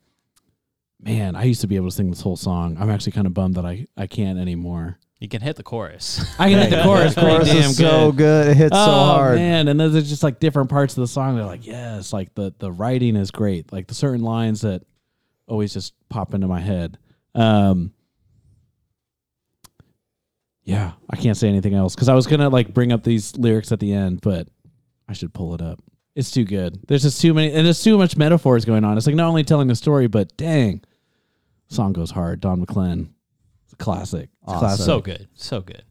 [1.00, 2.76] man, I used to be able to sing this whole song.
[2.80, 4.98] I'm actually kind of bummed that I, I can't anymore.
[5.24, 6.22] You can hit the chorus.
[6.38, 8.48] I can hit the chorus pretty Chorus damn is so good.
[8.48, 9.32] It hits so hard.
[9.32, 11.36] oh, man, and then there's just like different parts of the song.
[11.36, 13.72] They're like, yes, like the the writing is great.
[13.72, 14.82] Like the certain lines that
[15.46, 16.98] always just pop into my head.
[17.34, 17.94] Um,
[20.62, 23.72] yeah, I can't say anything else because I was gonna like bring up these lyrics
[23.72, 24.46] at the end, but
[25.08, 25.82] I should pull it up.
[26.14, 26.80] It's too good.
[26.86, 28.98] There's just too many, and there's too much metaphors going on.
[28.98, 30.82] It's like not only telling the story, but dang,
[31.68, 32.40] song goes hard.
[32.40, 32.66] Don a
[33.78, 34.28] classic.
[34.44, 34.58] Awesome.
[34.60, 34.84] classic.
[34.86, 35.28] so good.
[35.34, 35.82] So good.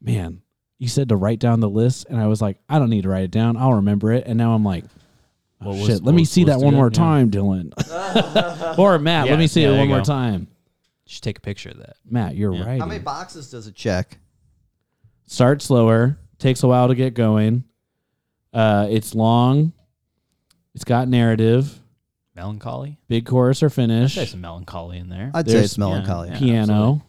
[0.00, 0.42] man,
[0.78, 3.08] you said to write down the list, and I was like, I don't need to
[3.10, 3.56] write it down.
[3.56, 4.24] I'll remember it.
[4.26, 4.84] And now I'm like,
[5.60, 5.94] oh, What was- shit.
[5.96, 6.90] what let me was- see that one more yeah.
[6.98, 7.72] time, Dylan.
[8.78, 10.04] or Matt, Yeah, let me see yeah, it one more go.
[10.04, 10.48] time.
[11.06, 11.96] Just take a picture of that.
[12.08, 12.64] Matt, you're Yeah.
[12.64, 12.80] right.
[12.80, 14.18] How many boxes does it check?
[15.26, 16.18] Start slower.
[16.38, 17.64] Takes a while to get going.
[18.52, 19.72] Uh, it's long.
[20.74, 21.78] It's got narrative.
[22.34, 22.98] Melancholy.
[23.08, 24.14] Big chorus or I'd finish.
[24.14, 25.30] say some melancholy in there.
[25.34, 26.30] I'd say it's melancholy.
[26.30, 26.38] yeah.
[26.38, 27.02] Piano.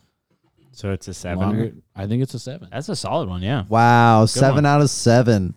[0.71, 1.39] So it's a seven.
[1.39, 1.73] Longer.
[1.95, 2.69] I think it's a seven.
[2.71, 3.41] That's a solid one.
[3.41, 3.65] Yeah.
[3.67, 4.65] Wow, seven one.
[4.65, 5.53] out of seven.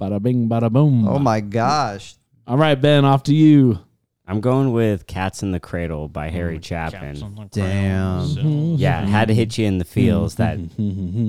[0.00, 1.06] Bada bing, bada boom.
[1.06, 2.16] Oh my gosh.
[2.46, 3.78] All right, Ben, off to you.
[4.26, 6.36] I'm going with Cats in the Cradle by mm-hmm.
[6.36, 7.00] Harry Chapin.
[7.00, 8.26] Caps on the Damn.
[8.26, 8.40] so-
[8.78, 10.36] Yeah, it had to hit you in the feels.
[10.36, 10.58] That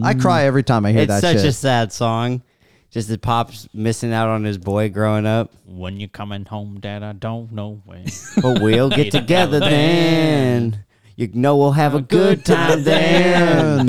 [0.03, 1.15] I cry every time I hear that.
[1.15, 1.49] it's that such shit.
[1.49, 2.43] a sad song.
[2.91, 5.51] Just the pops missing out on his boy growing up.
[5.65, 8.05] When you coming home, Dad, I don't know when.
[8.39, 10.85] But we'll get together then.
[11.15, 13.85] You know we'll have a good time then.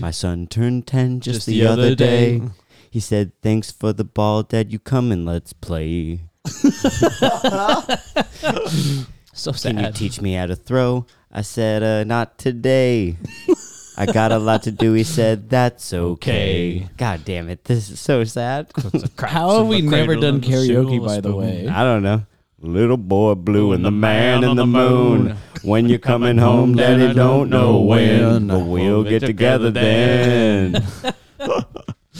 [0.00, 2.42] My son turned 10 just, the, other day.
[2.90, 4.72] He said, Thanks for the ball, Dad.
[4.72, 6.20] You come and let's play.
[9.32, 9.94] So Can you sad.
[9.94, 11.06] teach me how to throw?
[11.32, 13.16] I said, uh, Not today.
[14.00, 14.94] I got a lot to do.
[14.94, 16.76] He said, That's okay.
[16.76, 16.88] Okay.
[16.96, 17.64] God damn it.
[17.64, 18.72] This is so sad.
[19.18, 21.68] How have we never done karaoke, by the way?
[21.68, 22.22] I don't know.
[22.62, 25.36] Little boy blue and the man in the moon.
[25.62, 28.46] When you're coming home, daddy don't know when.
[28.48, 30.82] But we'll get together then.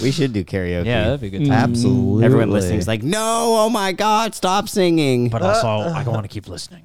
[0.03, 0.85] we should do karaoke.
[0.85, 1.71] Yeah, that'd be a good time.
[1.71, 2.27] Absolutely.
[2.27, 5.31] Everyone listening's like, no, oh my God, stop singing.
[5.31, 6.85] But also, I want to keep listening.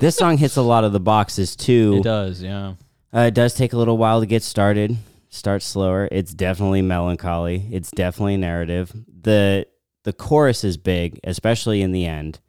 [0.00, 1.98] this song hits a lot of the boxes too.
[2.00, 2.74] It does, yeah.
[3.16, 4.96] Uh, it does take a little while to get started.
[5.30, 6.06] Start slower.
[6.12, 7.66] It's definitely melancholy.
[7.70, 8.92] It's definitely narrative.
[9.22, 9.66] the
[10.04, 12.40] The chorus is big, especially in the end.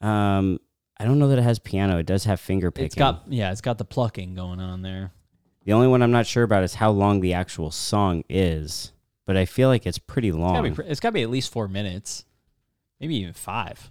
[0.00, 0.58] Um,
[0.98, 1.98] I don't know that it has piano.
[1.98, 2.86] It does have finger picking.
[2.86, 5.12] It's got yeah, it's got the plucking going on there.
[5.64, 8.92] the only one I'm not sure about is how long the actual song is,
[9.26, 10.74] but I feel like it's pretty It's gotta, long.
[10.74, 12.24] be, it's gotta be at least four minutes,
[12.98, 13.90] maybe even five.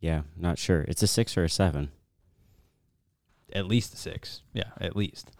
[0.00, 0.82] yeah, not sure.
[0.82, 1.90] It's a six or a seven.
[3.54, 4.42] At least six.
[4.52, 5.30] Yeah, at least.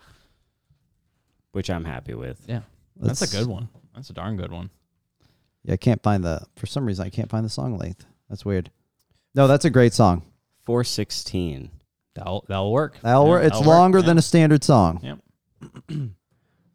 [1.52, 2.40] which I'm happy with.
[2.48, 2.60] Yeah,
[2.96, 3.68] that's a good one.
[3.94, 4.70] That's a darn good one.
[5.64, 6.42] Yeah, I can't find the.
[6.56, 8.04] For some reason, I can't find the song length.
[8.28, 8.70] That's weird.
[9.34, 10.22] No, that's a great song.
[10.66, 11.70] 416.
[12.14, 12.98] That'll that'll work.
[13.02, 13.42] That'll Yeah, work.
[13.44, 13.78] It's that'll work.
[13.78, 14.06] longer Yeah.
[14.06, 15.00] than a standard song.
[15.02, 15.16] Yeah.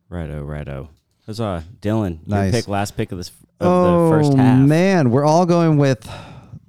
[0.10, 0.90] Righto, righto.
[1.26, 1.64] Huzzah.
[1.82, 2.52] Dylan, your Nice.
[2.52, 4.60] pick, last pick of this of oh the first half.
[4.68, 6.08] man, we're all going with.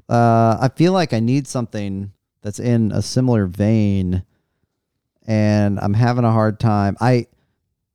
[0.09, 4.25] Uh, I feel like I need something that's in a similar vein,
[5.31, 6.97] and I'm having a hard time.
[7.01, 7.29] I,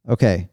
[0.08, 0.48] okay,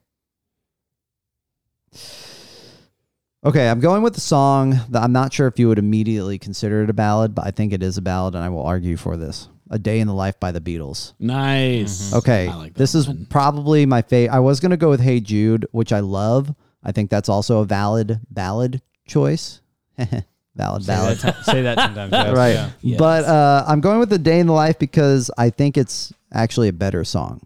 [3.45, 3.69] okay.
[3.69, 6.91] I'm going with the song that I'm not sure if you would immediately consider it
[6.91, 9.49] a ballad, but I think it is a ballad, and I will argue for this.
[9.71, 11.13] "A Day in the Life" by the Beatles.
[11.21, 12.13] Nice.
[12.13, 14.35] Okay, like that this is probably my favorite.
[14.35, 16.53] I was gonna go with "Hey Jude," which I love.
[16.83, 19.61] I think that's also a valid ballad choice.
[20.57, 22.13] valid Say ballad, that, say that sometimes.
[22.37, 22.55] right?
[22.55, 22.71] yeah.
[22.81, 22.99] Yes.
[22.99, 26.69] But uh, I'm going with A Day in the Life" because I think it's actually
[26.69, 27.41] a better song.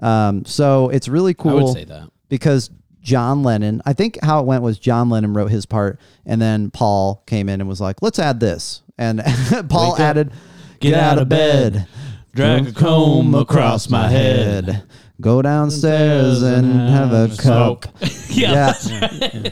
[0.00, 1.50] Um, so it's really cool.
[1.58, 2.10] I would say that.
[2.28, 2.70] because
[3.06, 3.80] John Lennon.
[3.86, 7.48] I think how it went was John Lennon wrote his part, and then Paul came
[7.48, 9.22] in and was like, "Let's add this," and
[9.68, 10.32] Paul Wake added,
[10.80, 11.86] get out of bed,
[12.34, 14.82] drag a comb across my head.
[15.20, 17.86] Go downstairs and have a cup.
[18.28, 18.74] yeah.
[18.84, 19.08] Yeah.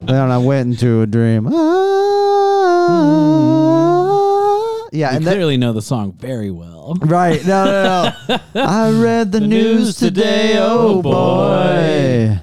[0.00, 1.48] then I went into a dream.
[1.52, 2.54] Ah.
[4.94, 6.96] Yeah, You and then, clearly know the song very well.
[7.00, 7.44] right.
[7.44, 8.40] No, no, no.
[8.62, 10.54] I read the, news today.
[10.56, 12.40] Oh boy.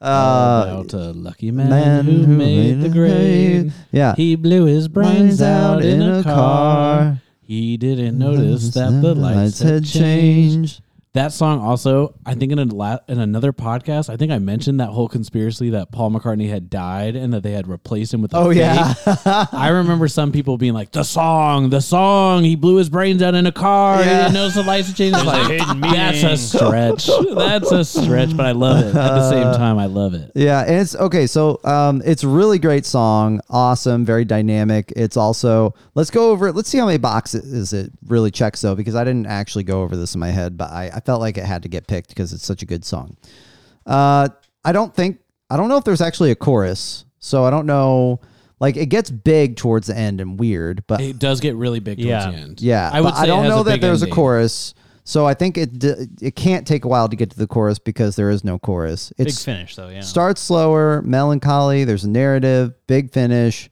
[0.00, 3.72] Uh, About a lucky man, man who, made, the grade.
[3.90, 4.14] Yeah.
[4.14, 7.20] He blew his brains out in a car.
[7.42, 10.80] He didn't notice that the lights had changed.
[11.12, 14.78] That song also, I think in a la- in another podcast, I think I mentioned
[14.78, 18.32] that whole conspiracy that Paul McCartney had died and that they had replaced him with.
[18.32, 18.58] Oh, fake.
[18.58, 18.94] yeah.
[19.50, 22.44] I remember some people being like, "The song, the song.
[22.44, 23.98] He blew his brains out in a car.
[24.04, 24.18] He Yeah.
[24.22, 27.10] didn't notice the lights had changed." Like, hidden that's a stretch.
[27.34, 28.94] That's a stretch, but I love it.
[28.94, 30.30] At the same time, I love it.
[30.36, 31.26] Yeah, and it's okay.
[31.26, 34.92] So, um, it's a really great song, awesome, very dynamic.
[34.94, 36.54] It's also let's go over it.
[36.54, 39.96] Let's see how many boxes it really checks though, because I didn't actually go over
[39.96, 42.32] this in my head, but I, I felt like it had to get picked because
[42.32, 43.16] it's such a good song.
[43.86, 44.28] Uh,
[44.64, 45.18] I don't think
[45.50, 48.20] I don't know if there's actually a chorus, so I don't know.
[48.60, 51.96] Like it gets big towards the end and weird, but It does get really big
[51.96, 52.30] towards Yeah.
[52.30, 52.60] the end.
[52.60, 54.14] yeah, I would say I it don't has know a that big there's a ending.
[54.14, 54.74] chorus.
[55.04, 57.78] So I think it d- it can't take a while to get to the chorus
[57.78, 59.12] because there is no chorus.
[59.16, 60.02] Big It's finish though, yeah.
[60.02, 61.84] starts slower, melancholy.
[61.84, 63.70] There's a narrative, big finish.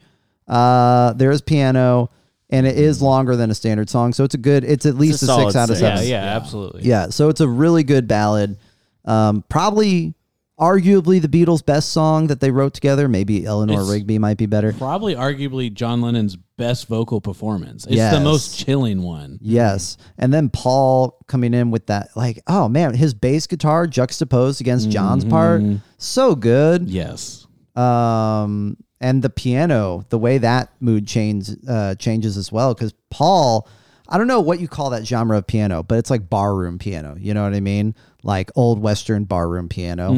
[0.49, 2.11] Uh, there is piano,
[2.51, 4.13] and it is longer than a standard song.
[4.13, 4.65] So it's a good.
[4.65, 5.81] It's at least a a, six out of six.
[5.83, 6.11] yeah, seven.
[6.11, 6.83] yeah, absolutely.
[6.85, 8.57] Yeah, So it's a really good ballad.
[9.05, 10.15] Um, probably,
[10.59, 13.09] arguably the Beatles' best song that they wrote together.
[13.09, 14.73] Maybe Eleanor It's- Rigby might be better.
[14.73, 17.85] Probably, arguably, John Lennon's best vocal performance.
[17.87, 18.13] It's Yes.
[18.15, 19.39] the most chilling one.
[19.41, 19.97] Yes.
[20.19, 24.91] And then Paul coming in with that, like, oh man, his bass guitar juxtaposed against
[24.91, 25.63] John's part,
[25.99, 26.89] so good.
[26.91, 27.47] Yes.
[27.77, 33.69] um and the piano the way that mood change uh changes as well because paul
[34.09, 37.17] i don't know what you call that genre of piano but it's like barroom piano
[37.19, 40.09] you know what i mean like old western barroom piano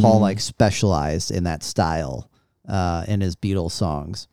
[0.00, 2.30] paul like specialized in that style
[2.68, 4.28] uh in his beatles songs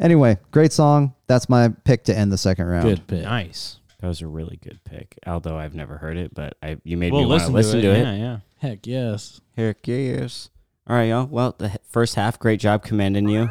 [0.00, 3.22] anyway great song that's my pick to end the second round Good pick.
[3.22, 3.76] Nice.
[4.00, 5.18] That was a really good pick.
[5.26, 7.82] Although I've never heard it, but I you made We'll me want to listen, listen
[7.82, 8.02] to it.
[8.02, 8.38] Yeah, yeah.
[8.56, 9.42] Heck yes.
[9.58, 10.48] Heck yes.
[10.86, 11.26] All right, y'all.
[11.26, 13.48] Well, the first half, great job commanding you.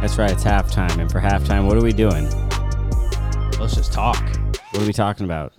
[0.00, 0.98] That's right, it's halftime.
[0.98, 2.24] And for halftime, what are we doing?
[3.60, 4.16] Let's just talk.
[4.72, 5.52] What are we talking about?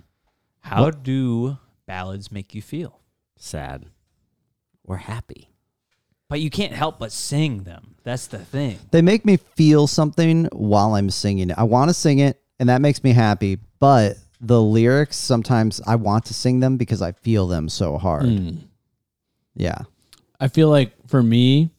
[0.60, 3.00] How do ballads make you feel?
[3.36, 3.86] Sad.
[4.84, 5.48] We're happy.
[6.28, 7.94] But you can't help but sing them.
[8.02, 8.78] That's the thing.
[8.90, 12.68] they make me feel something while i'm singing it i want to sing it and
[12.68, 17.10] that makes me happy but the lyrics sometimes i want to sing them because i
[17.10, 18.58] feel them so hard Mm.
[19.54, 19.78] yeah
[20.40, 21.70] I feel like for me,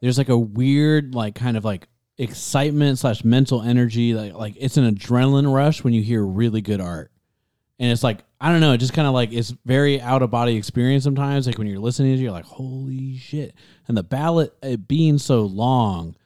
[0.00, 4.12] there's like a weird, like kind of like excitement slash mental energy.
[4.12, 7.12] Like like it's an adrenaline rush when you hear really good art,
[7.78, 10.32] and it's like I don't know, it just kind of like it's very out of
[10.32, 11.46] body experience sometimes.
[11.46, 13.54] Like when you're listening to it, you're like, holy shit!
[13.86, 16.16] And the ballad it being so long,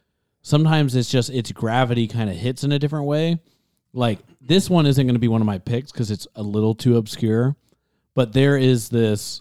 [0.40, 3.38] sometimes it's just its gravity kind of hits in a different way.
[3.92, 6.74] Like this one isn't going to be one of my picks because it's a little
[6.74, 7.56] too obscure,
[8.14, 9.40] but there is this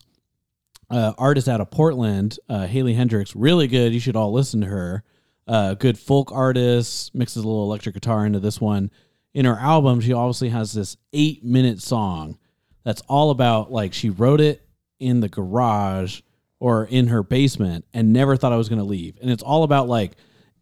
[0.89, 3.93] uh, artist out of Portland, uh, Haley Heynderickx, really good.
[3.93, 5.03] You should all listen to her.
[5.47, 8.91] Uh, good folk artist, mixes a little electric guitar into this one.
[9.33, 12.37] In her album, she obviously has this eight minute song
[12.83, 14.61] that's all about like she wrote it
[14.99, 16.21] in the garage
[16.59, 19.17] or in her basement and never thought I was going to leave.
[19.21, 20.11] And it's all about like,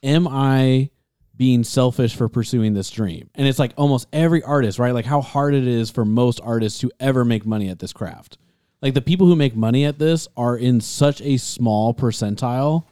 [0.02, 0.90] am I
[1.40, 3.30] being selfish for pursuing this dream?
[3.34, 4.94] And it's like almost every artist, right?
[4.94, 8.38] Like how hard it is for most artists to ever make money at this craft.
[8.82, 12.84] Like the people who make money at this are in such a small percentile.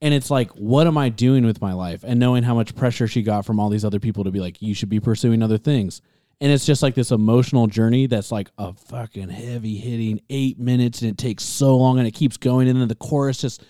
[0.00, 2.02] And it's like, what am I doing with my life?
[2.02, 4.62] And knowing how much pressure she got from all these other people to be like,
[4.62, 6.00] you should be pursuing other things.
[6.40, 11.02] And it's just like this emotional journey that's like a fucking heavy hitting eight minutes
[11.02, 12.68] and it takes so long and it keeps going.
[12.68, 13.62] And then the chorus just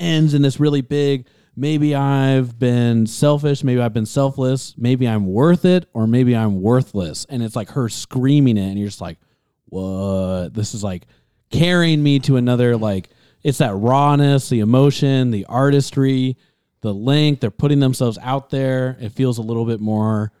[0.00, 1.26] ends in this really big,
[1.60, 6.62] maybe I've been selfish, maybe I've been selfless, maybe I'm worth it, or maybe I'm
[6.62, 7.26] worthless.
[7.28, 9.18] And it's like her screaming it, and you're just like,
[9.66, 10.54] what?
[10.54, 11.06] This is like
[11.50, 13.10] carrying me to another, like,
[13.42, 16.38] it's that rawness, the emotion, the artistry,
[16.80, 17.40] the length.
[17.40, 18.96] They're putting themselves out there.
[18.98, 20.32] It feels a little bit more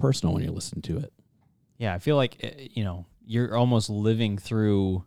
[0.00, 1.12] personal when you listen to it.
[1.78, 5.04] Yeah, I feel like eh, you know you're almost living through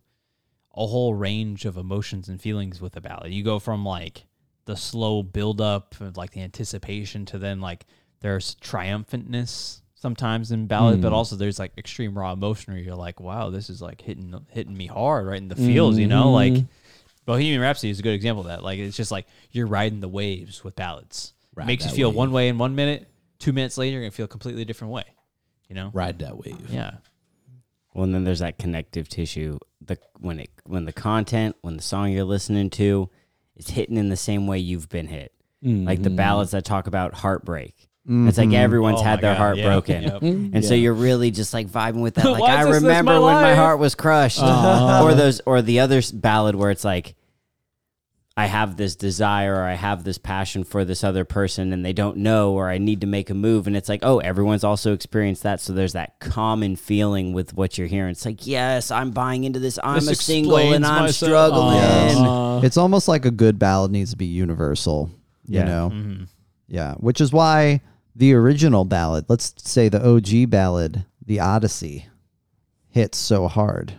[0.76, 3.34] a whole range of emotions and feelings with a ballad.
[3.34, 4.26] You go from like
[4.66, 7.86] the slow build up of like the anticipation to then like
[8.22, 11.14] there's triumphantness sometimes in ballad, but hmm.
[11.14, 14.76] also there's like extreme raw emotion where you're like, wow, this is like hitting hitting
[14.76, 16.66] me hard right in the feels, you know, like mm-hmm.
[17.26, 18.64] Bohemian Rhapsody is a good example of that.
[18.64, 21.34] Like it's just like you're riding the waves with ballads.
[21.54, 22.18] Ride makes you feel wave.
[22.18, 23.08] one way in one minute.
[23.40, 25.04] Two minutes later, you're gonna feel a completely different way.
[25.68, 25.92] You know?
[25.94, 26.70] Ride that wave.
[26.70, 26.96] Yeah.
[27.94, 29.60] Well, and then there's that connective tissue.
[29.82, 33.10] The when it when the content, when the song you're listening to
[33.62, 35.34] is hitting in the same way you've been hit.
[35.64, 36.16] Like the mm-hmm.
[36.16, 37.88] ballads that talk about heartbreak.
[38.08, 38.56] It's like mm-hmm.
[38.56, 40.04] everyone's Oh had their God, heart yeah, broken.
[40.04, 40.22] yep.
[40.22, 40.56] Mm-hmm.
[40.56, 42.26] And so you're really just like vibing with that.
[42.32, 44.40] Like I is this- this remember my when my heart was crushed.
[44.42, 45.04] Uh-huh.
[45.04, 47.16] or those or the other ballad where it's like
[48.38, 51.92] I have this desire or I have this passion for this other person and they
[51.92, 54.94] don't know or I need to make a move and it's like, oh, everyone's also
[54.94, 55.60] experienced that.
[55.60, 58.12] So there's that common feeling with what you're hearing.
[58.12, 59.78] It's like, yes, I'm buying into this.
[59.84, 61.30] I'm This a single and I'm myself.
[61.30, 62.26] struggling.
[62.26, 65.12] Uh, it's almost like a good ballad needs to be universal.
[65.46, 65.66] You Yeah.
[65.66, 65.90] know.
[65.94, 66.24] Mm-hmm.
[66.70, 67.82] Yeah, which is why
[68.16, 72.06] the original ballad, let's say the OG ballad, the Odyssey,
[72.88, 73.96] hits so hard.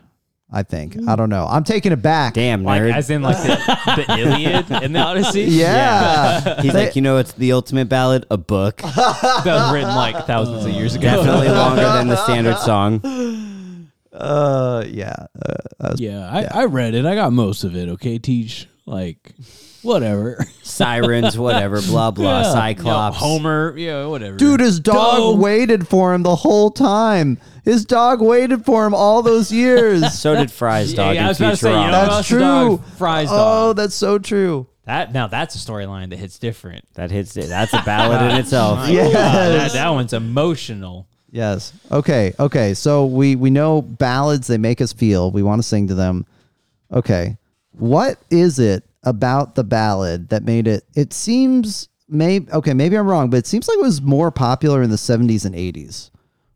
[0.53, 0.97] I think.
[1.09, 1.47] I don't know.
[1.49, 2.35] I'm taking it back.
[2.35, 2.95] Damn, Like nerd.
[2.95, 5.45] as in like the, the Iliad and the Odyssey.
[5.45, 6.61] Yeah.
[6.61, 8.77] He's like, you know, it's the ultimate ballad, a book.
[8.83, 11.05] that was written like thousands of years ago.
[11.05, 13.01] Definitely longer than the standard song.
[14.13, 15.15] uh, yeah.
[15.41, 17.07] Uh, uh, yeah, I, I read it.
[17.07, 17.89] I got most of it.
[17.89, 19.33] Okay, teach like
[19.83, 20.45] whatever.
[20.63, 22.39] Sirens, whatever, blah, blah, Yeah.
[22.39, 23.17] You know, Cyclops.
[23.17, 24.37] Homer, yeah, whatever.
[24.37, 25.39] dude, his dog Dog.
[25.41, 27.39] waited for him the whole time.
[27.65, 30.19] His dog waited for him all those years.
[30.19, 31.91] So did Fry's dog yeah, I in was about to say, you know, Futurama.
[31.93, 32.39] That's Fry's true.
[32.41, 33.69] dog, Fry's oh, dog.
[33.69, 34.67] Oh, that's so true.
[34.85, 36.85] that now that's a storyline that hits different.
[36.95, 37.49] That hits it.
[37.49, 38.79] That's a ballad in itself.
[38.79, 39.13] My Yes.
[39.13, 41.07] God, that, that one's emotional.
[41.31, 41.73] Yes.
[41.91, 42.35] Okay.
[42.39, 42.75] Okay.
[42.75, 45.31] So we we know ballads they make us feel.
[45.31, 46.27] We want to sing to them.
[46.93, 47.39] Okay.
[47.73, 53.07] What is it about the ballad that made it it seems maybe okay, maybe I'm
[53.07, 56.11] wrong, but it seems like it was more popular in the 70s and 80s.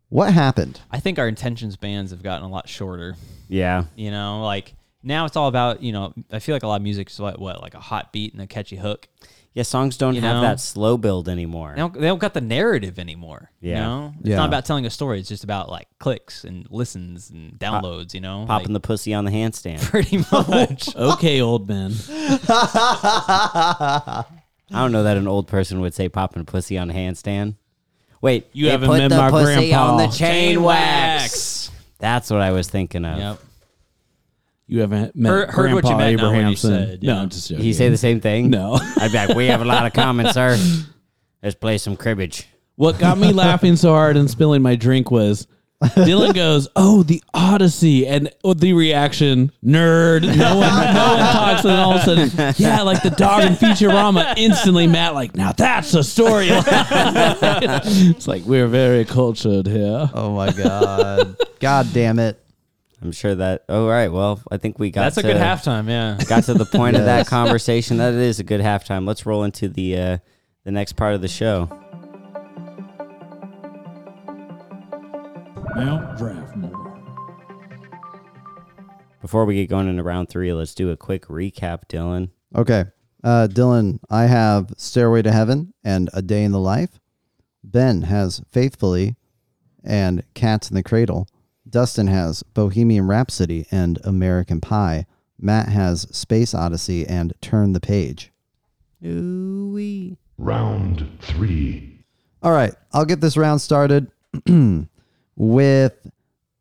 [0.09, 0.79] What happened?
[0.89, 3.15] I think our intentions bands have gotten a lot shorter.
[3.49, 3.85] Yeah.
[3.95, 6.13] You know, like now it's all about you know.
[6.31, 8.41] I feel like a lot of music is what, what like a hot beat and
[8.41, 9.07] a catchy hook.
[9.53, 10.41] Yeah, songs don't You have know?
[10.43, 11.71] that slow build anymore.
[11.75, 13.49] They don't, they don't got the narrative anymore.
[13.59, 13.79] You Yeah.
[13.81, 14.35] know, it's Yeah.
[14.35, 15.19] not about telling a story.
[15.19, 18.13] It's just about like clicks and listens and downloads.
[18.13, 19.81] You know, Popping Like, the pussy on the handstand.
[19.89, 20.95] pretty much.
[20.95, 21.91] okay, old man.
[23.49, 24.23] I
[24.69, 27.55] don't know that an old person would say popping a pussy on a handstand.
[28.21, 29.91] Wait, You they haven't put met the my pussy grandpa.
[29.91, 31.23] on the chain Chain wax.
[31.23, 31.71] wax.
[31.99, 33.17] That's what I was thinking of.
[33.17, 33.39] yep.
[34.69, 36.71] You haven't met Heard- heard what you Grandpa meant now when you Abrahamson.
[36.89, 37.17] said, no.
[37.17, 37.63] I'm just joking.
[37.63, 38.49] He say the same thing?
[38.49, 38.73] No.
[38.97, 40.57] I'd be like, we have a lot of comments, sir.
[41.43, 42.47] Let's play some cribbage.
[42.75, 45.47] What got me laughing so hard and spilling my drink was
[45.83, 51.61] Dylan goes, "Oh, the Odyssey," and with the reaction, "Nerd." No one, no one talks,
[51.61, 54.33] and then all of a sudden, yeah, like the dog in Futurama.
[54.37, 56.47] Instantly, Matt, like, now that's a story.
[56.51, 60.09] it's like we're very cultured here.
[60.13, 61.37] Oh my god.
[61.59, 62.39] god damn it.
[63.01, 63.63] I'm sure that.
[63.69, 64.11] Oh, right.
[64.11, 65.03] Well, I think we got.
[65.03, 65.87] That's a to, good halftime.
[65.87, 66.17] Yeah.
[66.27, 67.97] Got to the point of that conversation.
[67.97, 69.07] That is a good halftime.
[69.07, 70.17] Let's roll into the uh,
[70.63, 71.69] the next part of the show.
[75.77, 76.99] Now draft more.
[79.21, 82.31] Before we get going into round three, let's do a quick recap, Dylan.
[82.55, 82.85] Okay.
[83.23, 86.99] Uh, Dylan, I have Stairway to Heaven and A Day in the Life.
[87.63, 89.17] Ben has Faithfully
[89.83, 91.27] and Cats in the Cradle.
[91.69, 95.05] Dustin has Bohemian Rhapsody and American Pie.
[95.39, 98.31] Matt has Space Oddity and Turn the Page.
[99.05, 100.17] Ooh-wee.
[100.39, 101.99] Round three.
[102.41, 104.09] All right, I'll get this round started
[105.37, 105.93] with.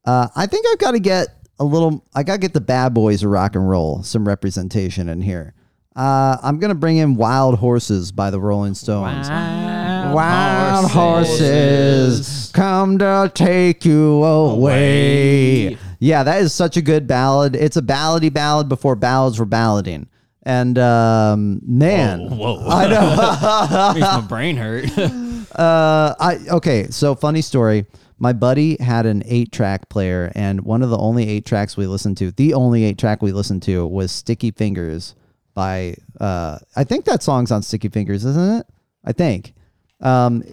[0.04, 2.04] Uh, I think I've got to get a little.
[2.14, 5.54] I got to get the bad boys of rock and roll some representation in here.
[5.96, 9.30] Uh, I'm gonna bring in "Wild Horses" by the Rolling Stones.
[9.30, 15.78] Wild horses come to take you away.
[15.98, 17.56] Yeah, that is such a good ballad.
[17.56, 20.06] It's a ballady ballad before ballads were ballading.
[20.42, 22.64] And um, man, Whoa.
[22.68, 23.94] I know.
[23.94, 24.90] Makes my brain hurt.
[25.54, 26.88] Uh, I okay.
[26.90, 27.86] So funny story.
[28.18, 31.86] My buddy had an eight track player, and one of the only eight tracks we
[31.86, 35.14] listened to, the only eight track we listened to, was "Sticky Fingers"
[35.54, 35.96] by.
[36.18, 38.66] Uh, I think that song's on "Sticky Fingers," isn't it?
[39.04, 39.52] I think.
[40.00, 40.44] Um,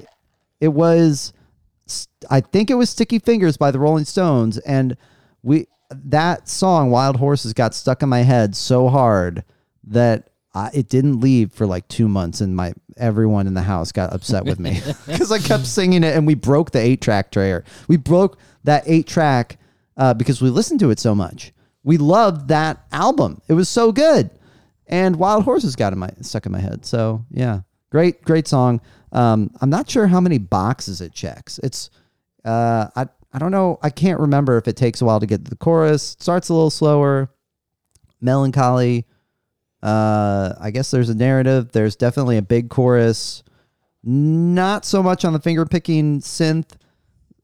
[0.59, 1.33] it was.
[2.29, 4.97] I think it was "Sticky Fingers" by the Rolling Stones, and
[5.41, 9.43] we that song "Wild Horses" got stuck in my head so hard
[9.85, 13.91] that I, it didn't leave for like two months, and my everyone in the house
[13.91, 17.31] got upset with me because I kept singing it, and we broke the eight track
[17.31, 17.63] player.
[17.87, 19.57] We broke that eight track
[19.97, 21.53] uh, because we listened to it so much.
[21.83, 24.29] We loved that album; it was so good,
[24.87, 26.85] and Wild Horses got in my stuck in my head.
[26.85, 28.81] So yeah, great, great song.
[29.11, 31.59] Um, I'm not sure how many boxes it checks.
[31.63, 31.89] It's
[32.45, 33.79] uh, I I don't know.
[33.81, 36.15] I can't remember if it takes a while to get to the chorus.
[36.19, 37.29] Starts a little slower,
[38.21, 39.05] melancholy
[39.83, 41.71] Uh, I guess there's a narrative.
[41.73, 43.43] There's definitely a big chorus.
[44.03, 46.71] Not so much on the finger picking synth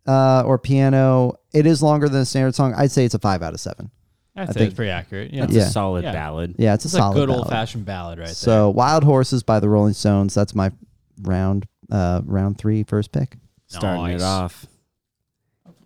[0.07, 1.33] uh, or piano.
[1.53, 2.73] It is longer than a standard song.
[2.75, 3.91] I'd say it's a five out of seven.
[4.35, 5.33] I think think- it's pretty accurate.
[5.33, 5.63] Yeah, It's Yeah.
[5.63, 6.13] a solid Yeah.
[6.13, 6.55] ballad.
[6.57, 7.43] Yeah, it's a it's a solid good ballad.
[7.45, 10.33] old fashioned ballad, right So Wild Horses by the Rolling Stones.
[10.33, 10.71] That's my
[11.23, 13.37] round uh, round three first pick.
[13.67, 14.65] starting it off.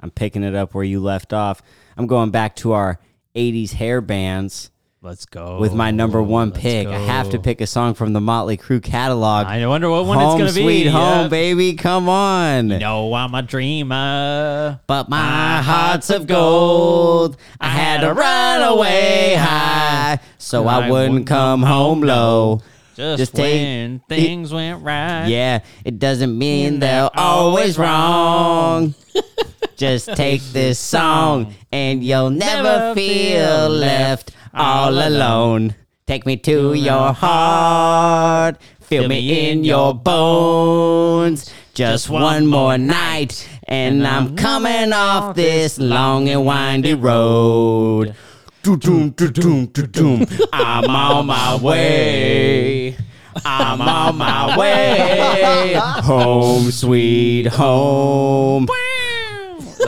[0.01, 1.61] I'm picking it up where you left off.
[1.97, 2.99] I'm going back to our
[3.35, 4.72] 80s hair bands there.
[5.05, 6.87] Let's go with my number one Let's pick.
[6.87, 9.47] I have to pick a song from the Motley Crue catalog.
[9.47, 10.63] I wonder what one home it's gonna be.
[10.63, 11.27] sweet home, yeah.
[11.27, 11.73] baby.
[11.73, 12.69] Come on.
[12.69, 14.79] You know I'm a dreamer.
[14.87, 17.35] But my heart's of gold.
[17.59, 22.61] I had to run away high so I wouldn't come home low.
[22.95, 25.27] Just, Just take- when things went right.
[25.27, 28.93] Yeah, it doesn't mean they're always wrong.
[29.75, 35.75] Just take this song and you'll never feel left all alone.
[36.05, 41.51] Take me to your heart, feel me in your bones.
[41.73, 48.15] Just one more night, and I'm coming off this long and windy road.
[48.63, 50.25] Do-doom, do-doom, do-doom.
[50.53, 52.95] I'm on my way.
[53.43, 55.73] I'm on my way.
[55.75, 58.67] Home, sweet home.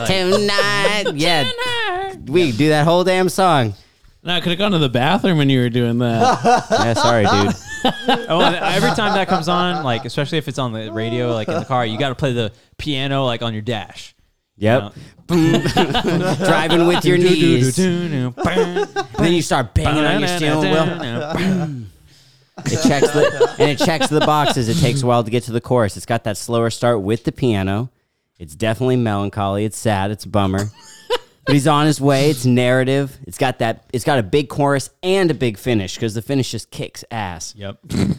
[0.06, 1.04] Tonight.
[1.14, 1.50] Yeah.
[2.26, 3.72] We do that whole damn song.
[4.22, 6.66] No, I could have gone to the bathroom when you were doing that.
[6.70, 7.54] Yeah, sorry, dude.
[8.28, 11.46] Oh, and every time that comes on, like especially if it's on the radio, like
[11.48, 14.15] in the car, you got to play the piano like on your dash.
[14.58, 14.94] Yep.
[15.28, 17.76] Driving with your knees.
[17.76, 21.86] Then you start banging on your steering wheel.
[22.64, 24.68] It checks the and it checks the boxes.
[24.68, 25.96] It takes a while to get to the chorus.
[25.96, 27.90] It's got that slower start with the piano.
[28.38, 29.64] It's definitely melancholy.
[29.64, 30.10] It's sad.
[30.10, 30.70] It's a bummer.
[31.44, 32.30] But he's on his way.
[32.30, 33.16] It's narrative.
[33.24, 33.84] It's got that.
[33.92, 37.54] It's got a big chorus and a big finish because the finish just kicks ass.
[37.56, 37.78] Yep.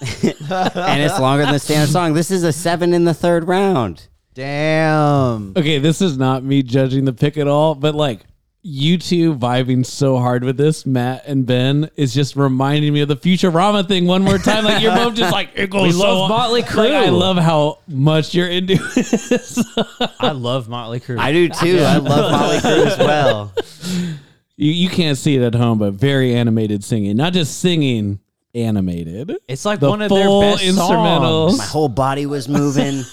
[0.00, 2.14] And it's longer than the standard song.
[2.14, 4.06] This is a seven in the third round.
[4.38, 5.52] Damn.
[5.56, 8.20] Okay, this is not me judging the pick at all, but like
[8.62, 13.08] you two vibing so hard with this, Matt and Ben, is just reminding me of
[13.08, 14.62] the Futurama thing one more time.
[14.62, 16.94] Like you're both just like it goes We so love Motley Like, Crue.
[16.94, 19.58] I love how much you're into this.
[20.20, 21.18] I love Motley Crue.
[21.18, 21.80] I do too.
[21.80, 23.52] I love Motley Crue as well.
[24.56, 27.16] you, you can't see it at home, but very animated singing.
[27.16, 28.20] Not just singing,
[28.64, 29.36] animated.
[29.48, 31.48] It's like The one of their best instrumentals.
[31.50, 31.58] songs.
[31.58, 33.04] My whole body was moving,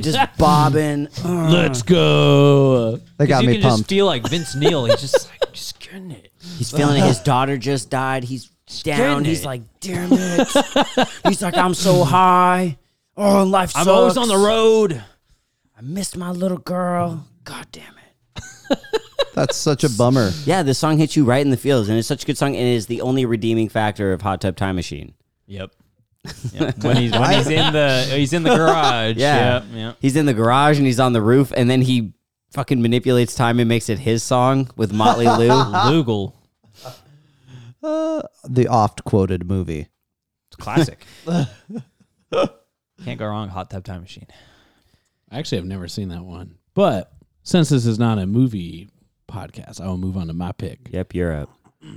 [0.00, 1.08] just bobbing.
[1.24, 1.50] Ugh.
[1.52, 2.96] Let's go.
[2.96, 3.88] They 'cause got you me can just pumped.
[3.90, 4.84] feel like Vince Neil.
[4.86, 6.32] He's just like just getting it.
[6.56, 7.06] He's feeling it.
[7.06, 8.24] His daughter just died.
[8.24, 8.50] He's
[8.82, 9.24] down.
[9.24, 9.46] He's it.
[9.46, 10.48] like, damn it.
[11.26, 12.76] He's like, I'm so high.
[13.16, 13.88] Oh, life I'm sucks.
[13.88, 15.02] always on the road.
[15.76, 17.26] I missed my little girl.
[17.44, 18.78] God damn it.
[19.34, 20.30] That's such a bummer.
[20.44, 22.56] Yeah, the song hits you right in the feels, and it's such a good song,
[22.56, 25.14] and it is the only redeeming factor of Hot Tub Time Machine.
[25.46, 25.70] Yep.
[26.52, 26.84] Yep.
[26.84, 29.16] When he's when he's in the he's in the garage.
[29.16, 29.54] Yeah.
[29.54, 29.64] Yep.
[29.72, 29.96] Yep.
[30.00, 32.12] He's in the garage and he's on the roof, and then he
[32.52, 35.48] fucking manipulates time and makes it his song with Motley Lue.
[35.48, 36.34] Lugal.
[37.82, 39.88] Uh, the oft quoted movie.
[40.48, 41.04] It's classic.
[43.04, 43.48] Can't go wrong.
[43.48, 44.26] Hot Tub Time Machine.
[45.30, 46.56] I actually, I've never seen that one.
[46.74, 47.12] But
[47.42, 48.88] since this is not a movie
[49.28, 50.88] podcast, I will move on to my pick.
[50.90, 51.50] yep, you're up.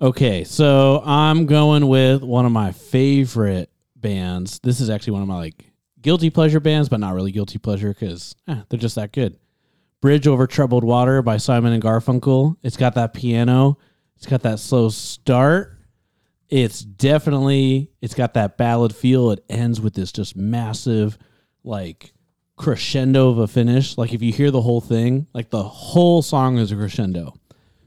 [0.00, 4.58] Okay, so I'm going with one of my favorite bands.
[4.58, 5.70] This is actually one of my like
[6.00, 9.38] guilty pleasure bands, but not really guilty pleasure because eh, they're just that good.
[10.00, 12.56] Bridge over Troubled Water by Simon and Garfunkel.
[12.64, 13.78] It's got that piano.
[14.16, 15.78] It's got that slow start.
[16.48, 19.30] It's definitely it's got that ballad feel.
[19.30, 21.16] It ends with this just massive
[21.62, 22.12] like
[22.56, 23.96] crescendo of a finish.
[23.98, 27.34] Like if you hear the whole thing, like the whole song is a crescendo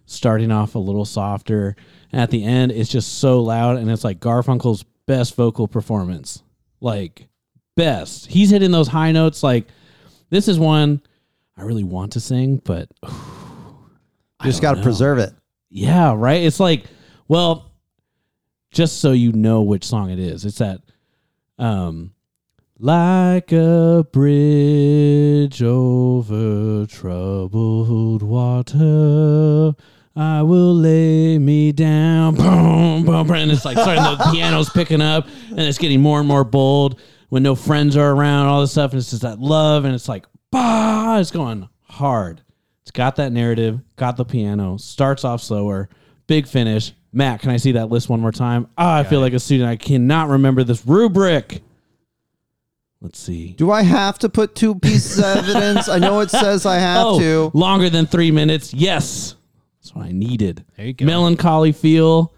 [0.06, 1.76] starting off a little softer.
[2.12, 3.78] And at the end, it's just so loud.
[3.78, 6.44] And it's like Garfunkel's best vocal performance.
[6.82, 7.28] Like,
[7.76, 8.28] best.
[8.28, 9.42] He's hitting those high notes.
[9.44, 9.68] Like,
[10.30, 11.02] this is one
[11.58, 15.34] I really want to sing, but You just got to preserve it.
[15.70, 16.44] yeah, right?
[16.44, 16.86] It's like,
[17.28, 17.72] well,
[18.72, 20.46] just so you know which song it is.
[20.46, 20.82] It's that
[21.58, 22.12] um
[22.80, 29.74] like a bridge over troubled water.
[30.16, 32.36] I will lay me down.
[32.36, 33.32] Boom, boom.
[33.32, 37.02] And it's like starting the piano's picking up and it's getting more and more bold
[37.30, 38.92] when no friends are around, all this stuff.
[38.92, 39.84] And it's just that love.
[39.84, 42.42] And it's like, bah, it's going hard.
[42.84, 45.90] It's got that narrative, got the piano, starts off slower,
[46.28, 46.94] big finish.
[47.12, 48.68] Matt, can I see that list one more time?
[48.78, 49.70] Ah, I feel like a student.
[49.70, 51.62] I cannot remember this rubric.
[53.02, 53.54] Let's see.
[53.54, 55.90] Do I have to put two pieces of evidence?
[55.90, 57.52] I know it says I have oh, to.
[57.54, 58.74] longer than three minutes.
[58.74, 59.36] Yes,
[59.82, 60.66] that's what I needed.
[60.76, 61.06] There you go.
[61.06, 62.34] Melancholy feel.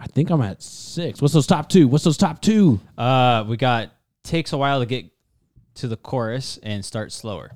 [0.00, 1.22] I think I'm at six.
[1.22, 1.86] What's those top two?
[1.86, 2.80] What's those top two?
[2.98, 3.92] Uh, we got
[4.24, 5.06] takes a while to get
[5.74, 7.52] to the chorus and start slower.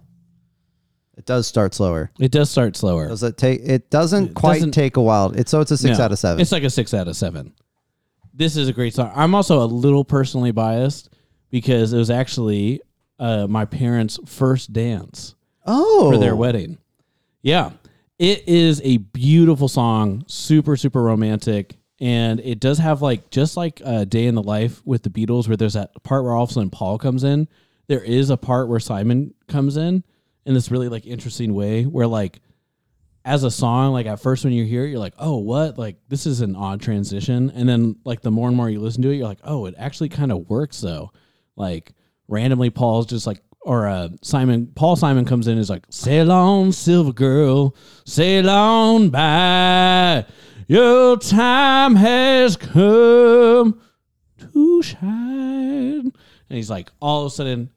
[1.17, 2.11] It does start slower.
[2.21, 3.09] It does start slower.
[3.09, 3.63] Does it take?
[3.65, 5.33] It doesn't quite doesn't- take a while.
[5.33, 6.41] It's so it's a six No, out of seven.
[6.41, 7.53] It's like a six out of seven.
[8.35, 9.11] This is a great song.
[9.15, 11.09] I'm also a little personally biased
[11.51, 12.81] because it was actually
[13.19, 15.35] uh, my parents' first dance
[15.67, 16.79] oh, for their wedding.
[17.43, 17.71] Yeah.
[18.19, 21.77] It is a beautiful song, super, super romantic.
[22.01, 25.49] And it does have like, just like a day in the life with the Beatles,
[25.49, 27.49] where there's that part where all of a sudden Paul comes in.
[27.89, 30.03] There is a part where Simon comes in
[30.45, 32.41] in this really like interesting way where like,
[33.25, 35.79] as a song, like at first when you hear it, you're like, oh, what?
[35.79, 37.51] Like, this is an odd transition.
[37.51, 39.75] And then, like, the more and more you listen to it, you're like, oh, it
[39.77, 41.11] actually kind of works though.
[41.57, 41.93] Like,
[42.29, 46.73] randomly, Paul's just like, or uh, Simon, Paul Simon comes in is like, sail on,
[46.73, 50.25] silver girl, sail on by.
[50.69, 53.81] Your time has come
[54.39, 56.13] to shine.
[56.49, 57.71] And he's like, all of a sudden,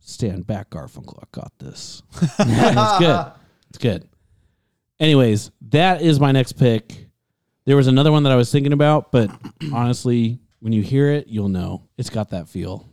[0.00, 1.18] stand back, Garfunkel.
[1.22, 2.02] I got this.
[2.38, 3.32] It's good.
[3.70, 4.08] It's good.
[5.00, 7.06] Anyways, that is my next pick.
[7.66, 9.30] There was another one that I was thinking about, but
[9.72, 11.84] honestly, when you hear it, you'll know.
[11.98, 12.86] It's got that feel.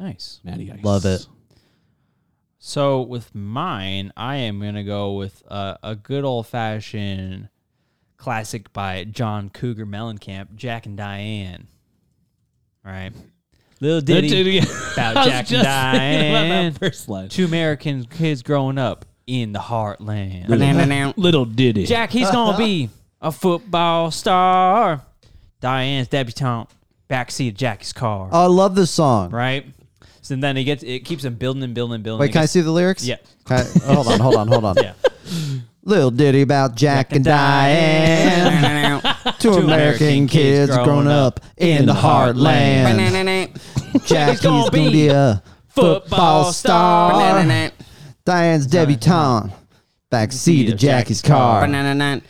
[0.00, 0.40] Nice.
[0.42, 0.82] Matty Ice.
[0.82, 1.26] Love it.
[2.58, 7.48] So with mine, I am gonna go with uh, a good old fashioned
[8.16, 11.68] classic by John Cougar Mellencamp, Jack and Diane.
[12.84, 13.12] All right,
[13.80, 16.72] little ditty about I was Jack and just about Diane.
[16.72, 17.28] that first line.
[17.28, 20.48] Two American kids growing up in the heartland.
[20.48, 21.12] Banana.
[21.16, 21.84] Little ditty.
[21.84, 22.88] Jack, he's gonna be
[23.20, 25.02] a football star.
[25.60, 26.70] Diane's debutante,
[27.08, 28.30] backseat of Jackie's car.
[28.32, 29.30] I love this song.
[29.30, 29.66] Right.
[30.30, 32.20] So then he gets it keeps him building and building and building.
[32.20, 33.04] Wait, It can I gets- see the lyrics?
[33.04, 33.16] Yeah.
[33.46, 34.76] Can I- oh, hold on, hold on, hold on.
[34.80, 34.92] Yeah.
[35.82, 39.02] Little ditty about Jack, and Diane.
[39.40, 43.58] Two American kids growing up in the heartland.
[44.06, 47.12] Jackie's gonna gonna be be a uh, football football star.
[47.42, 47.72] Banana.
[48.24, 49.52] Diane's debutante.
[50.12, 51.62] Backseat of Jackie's car.
[51.62, 52.22] Banana.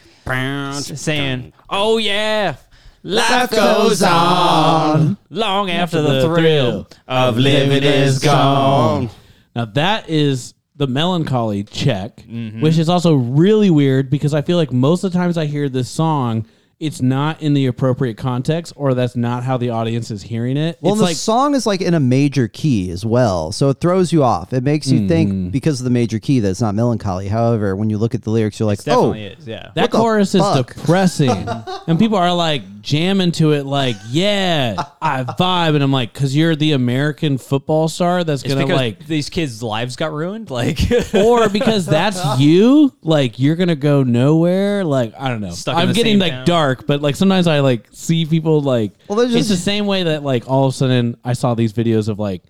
[0.72, 2.56] saying, "Oh yeah,
[3.02, 5.16] Life goes on.
[5.30, 9.10] long after the, the thrill of living is gone.
[9.56, 12.60] Now that is the melancholy check, Mm-hmm.
[12.60, 15.68] which is also really weird because I feel like most of the times I hear
[15.68, 16.46] this song,
[16.78, 20.78] it's not in the appropriate context, or that's not how the audience is hearing it.
[20.80, 23.80] Well, it's the like song is like in a major key as well, so it
[23.82, 24.54] throws you off.
[24.54, 25.08] It makes you Hmm.
[25.08, 27.28] think because of the major key that it's not melancholy.
[27.28, 29.46] However, when you look at the lyrics, you're like, oh, definitely is.
[29.46, 30.74] Yeah, that the chorus is fuck?
[30.74, 31.46] depressing,
[31.86, 36.34] and people are like jamming to it, like, "Yeah, I vibe," and I'm like, "Cause
[36.34, 40.50] you're the American football star that's it's gonna because like." these kids' lives got ruined.
[40.60, 40.78] Like,
[41.14, 44.84] or because that's you, like you're gonna go nowhere.
[44.84, 45.50] Like I don't know.
[45.50, 46.44] Stuck in I'm the getting same like town.
[46.46, 48.92] dark, but like sometimes I like see people like.
[49.08, 51.54] Well, they're it's just- the same way that like all of a sudden I saw
[51.54, 52.42] these videos of like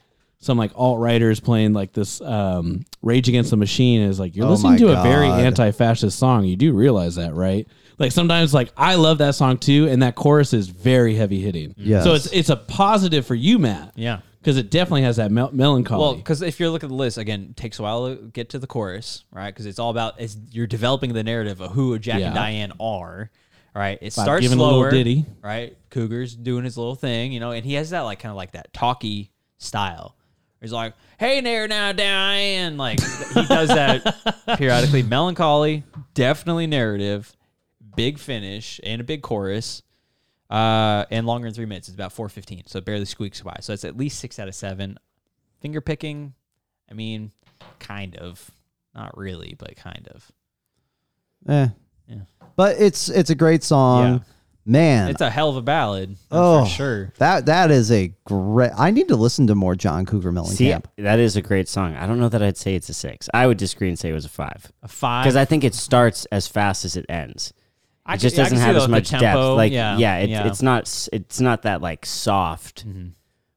[0.43, 4.47] some like alt writers playing like this um, Rage Against the Machine is like you're
[4.47, 5.41] Oh listening my to a very God.
[5.41, 6.45] anti-fascist song.
[6.47, 7.69] You do realize that, right?
[8.01, 11.75] Like sometimes like I love that song too, and that chorus is very heavy hitting.
[11.77, 12.03] Yes.
[12.03, 13.93] So it's it's a positive for you, Matt.
[13.95, 14.21] yeah.
[14.41, 16.01] Because it definitely has that mel- melancholy.
[16.01, 18.49] Well, because if you look at the list again, it takes a while to get
[18.51, 19.53] to the chorus, right?
[19.53, 22.29] Because it's all about it's, you're developing the narrative of who Jack Yeah.
[22.29, 23.31] and Diane are,
[23.75, 23.99] right?
[24.01, 25.27] It By starts giving a little slower, ditty.
[25.45, 25.77] right?
[25.91, 28.53] Cougar's doing his little thing, you know, and he has that like kind of like
[28.53, 30.17] that talky style.
[30.63, 35.03] He's like, "Hey there, now, Diane," like he does that periodically.
[35.03, 35.85] Melancholy,
[36.15, 37.37] definitely narrative,
[37.97, 39.83] big finish and a big chorus.
[40.49, 41.87] Uh, and longer than three minutes.
[41.89, 43.57] It's about four fifteen, so it barely squeaks by.
[43.61, 44.99] So it's at least six out of seven.
[45.61, 46.35] Finger picking,
[46.91, 47.31] I mean,
[47.79, 48.51] kind of,
[48.93, 50.33] not really, but kind of.
[51.49, 51.69] eh.
[52.09, 52.17] Yeah.
[52.57, 54.19] But it's it's a great song, Yeah.
[54.67, 55.11] man.
[55.11, 57.13] It's a hell of a ballad, oh, for sure.
[57.19, 58.73] That that is a great.
[58.77, 60.87] I need to listen to more John Cougar See, Mellencamp.
[60.99, 61.95] that is a great song.
[61.95, 63.29] I don't know that I'd say it's a six.
[63.33, 65.77] I would disagree and say it was a five A five because I think it
[65.77, 67.53] starts as fast as it ends.
[68.07, 69.57] I It just can- doesn't see have the- as the much tempo, depth.
[69.57, 70.39] Like yeah, yeah, it's yeah.
[70.41, 70.49] Mm-hmm.
[70.49, 72.85] it's not it's not that like soft,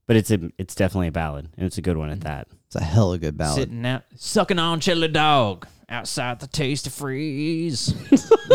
[0.08, 2.48] but it's a it's definitely a ballad and it's a good one at that.
[2.68, 3.56] It's a hella good ballad.
[3.60, 7.94] sitting out sucking on chili dog outside the Tastee Freez.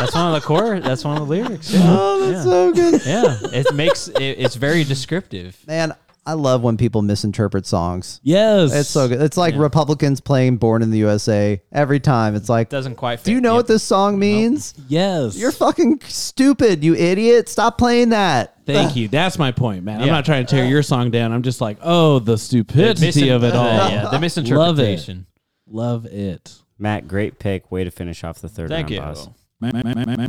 [0.00, 0.80] that's one of the core.
[0.80, 1.70] That's one of the lyrics.
[1.72, 3.02] Yeah, oh, that's so good.
[3.04, 3.38] yeah.
[3.52, 5.56] It makes it, it's very descriptive.
[5.66, 5.94] Man,
[6.28, 8.20] I love when people misinterpret songs.
[8.22, 9.22] yes, It's so good.
[9.22, 12.34] It's like Republicans playing "Born in the USA" every time.
[12.34, 13.20] It's like, Doesn't quite.
[13.20, 13.24] Fit.
[13.26, 13.56] do you know Yep.
[13.58, 14.74] what this song means?
[14.88, 17.48] Yes, You're fucking stupid, you idiot!
[17.48, 18.54] Stop playing that.
[18.66, 19.08] Thank you.
[19.08, 20.02] That's my point, man.
[20.02, 21.32] I'm not trying to tear your song down.
[21.32, 23.66] I'm just like, oh, the stupidity Misin- of it all.
[23.66, 25.26] uh, yeah, the misinterpretation.
[25.66, 26.54] Love it.
[26.78, 27.72] Matt, great pick.
[27.72, 29.24] Way to finish off the third Thank round, you.
[29.24, 29.28] boss.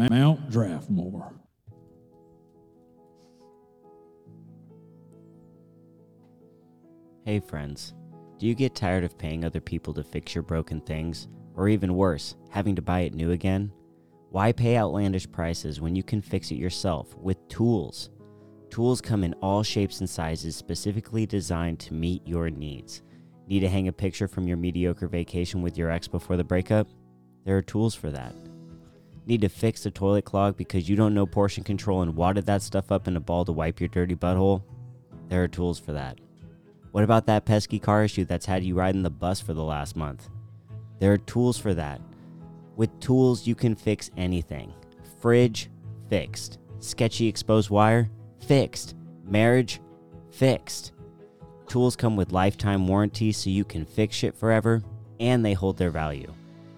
[0.09, 1.33] Mount Draftmore.
[7.25, 7.93] Hey friends,
[8.39, 11.27] do you get tired of paying other people to fix your broken things?
[11.53, 13.73] Or even worse, having to buy it new again?
[14.29, 18.09] Why pay outlandish prices when you can fix it yourself with tools?
[18.69, 23.01] Tools come in all shapes and sizes specifically designed to meet your needs.
[23.47, 26.87] Need to hang a picture from your mediocre vacation with your ex before the breakup?
[27.43, 28.33] There are tools for that.
[29.25, 32.61] Need to fix the toilet clog because you don't know portion control and wadded that
[32.61, 34.63] stuff up in a ball to wipe your dirty butthole?
[35.27, 36.17] There are tools for that.
[36.91, 39.95] What about that pesky car issue that's had you riding the bus for the last
[39.95, 40.27] month?
[40.99, 42.01] There are tools for that.
[42.75, 44.73] With tools, you can fix anything.
[45.21, 45.69] Fridge,
[46.09, 46.57] fixed.
[46.79, 48.09] Sketchy exposed wire,
[48.39, 48.95] fixed.
[49.23, 49.81] Marriage,
[50.31, 50.93] fixed.
[51.67, 54.81] Tools come with lifetime warranty so you can fix shit forever,
[55.19, 56.33] and they hold their value.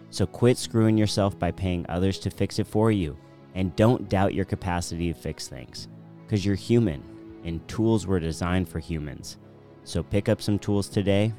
[0.10, 3.18] So quit screwing yourself by paying others to fix it for you,
[3.56, 5.88] and don't doubt your capacity to fix things.
[6.26, 7.02] Because you're human,
[7.46, 9.38] and tools were designed for humans.
[9.84, 11.34] So pick up some tools today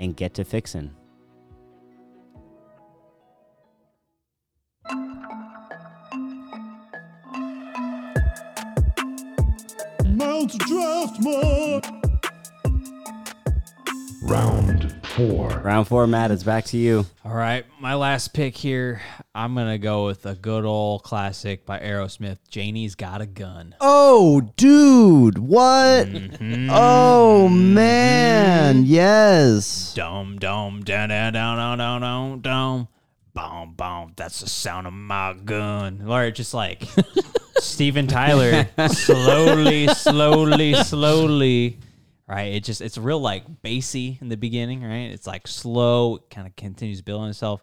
[0.00, 0.90] and get to fixing.
[10.04, 11.82] Mount Draftmore.
[14.22, 15.48] Round four.
[15.48, 17.04] Round four, Matt, it's back to you.
[17.24, 19.02] All right, my last pick here.
[19.34, 22.38] I'm gonna go with a good old classic by Aerosmith.
[22.48, 23.74] Janie's got a gun.
[23.80, 26.06] Oh, dude, what?
[26.08, 26.68] Mm-hmm.
[26.70, 29.92] Oh man, yes.
[29.94, 32.88] Dum dum da da da da da dum dum.
[33.34, 34.12] Boom boom.
[34.16, 36.02] That's the sound of my gun.
[36.06, 36.84] Or just like
[37.58, 41.78] Steven Tyler, slowly, slowly, slowly.
[42.32, 42.54] Right.
[42.54, 44.82] It just it's real like bassy in the beginning.
[44.82, 45.10] Right.
[45.10, 46.18] It's like slow.
[46.30, 47.62] Kind of continues building itself.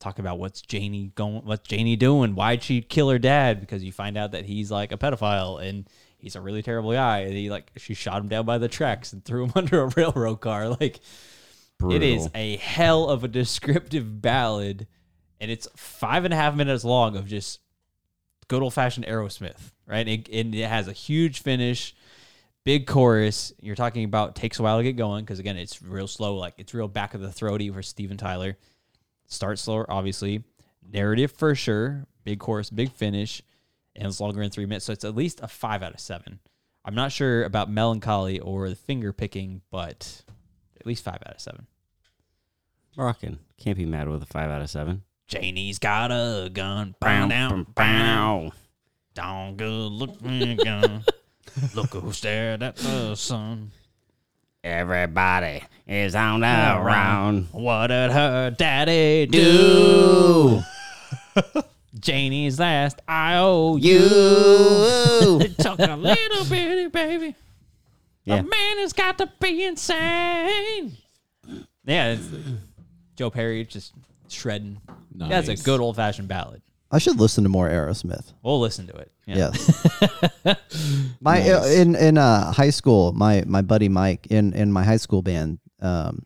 [0.00, 2.34] Talking about what's Janie going, what's Janie doing?
[2.34, 3.60] Why'd she kill her dad?
[3.60, 5.88] Because you find out that he's like a pedophile and
[6.18, 7.20] he's a really terrible guy.
[7.20, 9.92] And he like she shot him down by the tracks and threw him under a
[9.96, 10.68] railroad car.
[10.68, 11.00] Like
[11.90, 14.88] it is a hell of a descriptive ballad,
[15.40, 17.60] and it's five and a half minutes long of just
[18.48, 20.08] good old fashioned Aerosmith, right?
[20.08, 21.94] It, and it has a huge finish,
[22.68, 23.50] big chorus.
[23.62, 26.52] You're talking about takes a while to get going because again, it's real slow, like
[26.58, 28.58] it's real back of the throaty for Steven Tyler.
[29.26, 30.44] Start slower, obviously.
[30.86, 32.04] Narrative for sure.
[32.24, 33.40] Big chorus, big finish,
[33.96, 36.40] and it's longer than three minutes, so it's at least a five out of seven.
[36.84, 40.22] I'm not sure about melancholy or the finger picking, but
[40.78, 41.66] at least five out of seven.
[42.98, 43.38] Rockin'.
[43.56, 45.04] Can't be mad with a five out of seven.
[45.26, 46.94] Janie's got a gun.
[47.00, 48.52] Bow down, bow.
[49.14, 51.04] Down good looking gun.
[51.74, 53.70] Look who stared at the sun.
[54.64, 57.48] Everybody is on the round.
[57.52, 60.62] What did her daddy do?
[61.98, 63.78] Janie's last IOU.
[63.80, 65.48] You.
[65.58, 67.34] Took a little bitty baby.
[68.24, 68.40] Yeah.
[68.40, 70.96] A man has got to be insane.
[71.84, 72.28] Yeah, it's,
[73.16, 73.94] Joe Perry just
[74.28, 74.80] shredding.
[75.14, 76.62] That's a good old fashioned ballad.
[76.90, 78.32] I should listen to more Aerosmith.
[78.42, 79.12] We'll listen to it.
[79.26, 79.50] Yeah.
[79.52, 81.16] Yes.
[81.20, 84.96] my uh, in in uh, high school, my my buddy Mike in in my high
[84.96, 86.24] school band, um,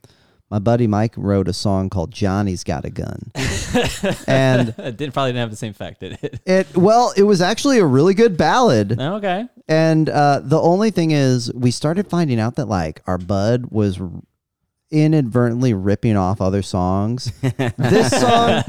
[0.50, 3.32] my buddy Mike wrote a song called "Johnny's Got a Gun,"
[4.28, 6.40] and It didn't probably didn't have the same effect, did it?
[6.46, 9.00] it well, it was actually a really good ballad.
[9.00, 9.48] okay.
[9.66, 13.98] And uh, the only thing is, we started finding out that like our bud was
[14.92, 17.32] inadvertently ripping off other songs.
[17.40, 18.62] this song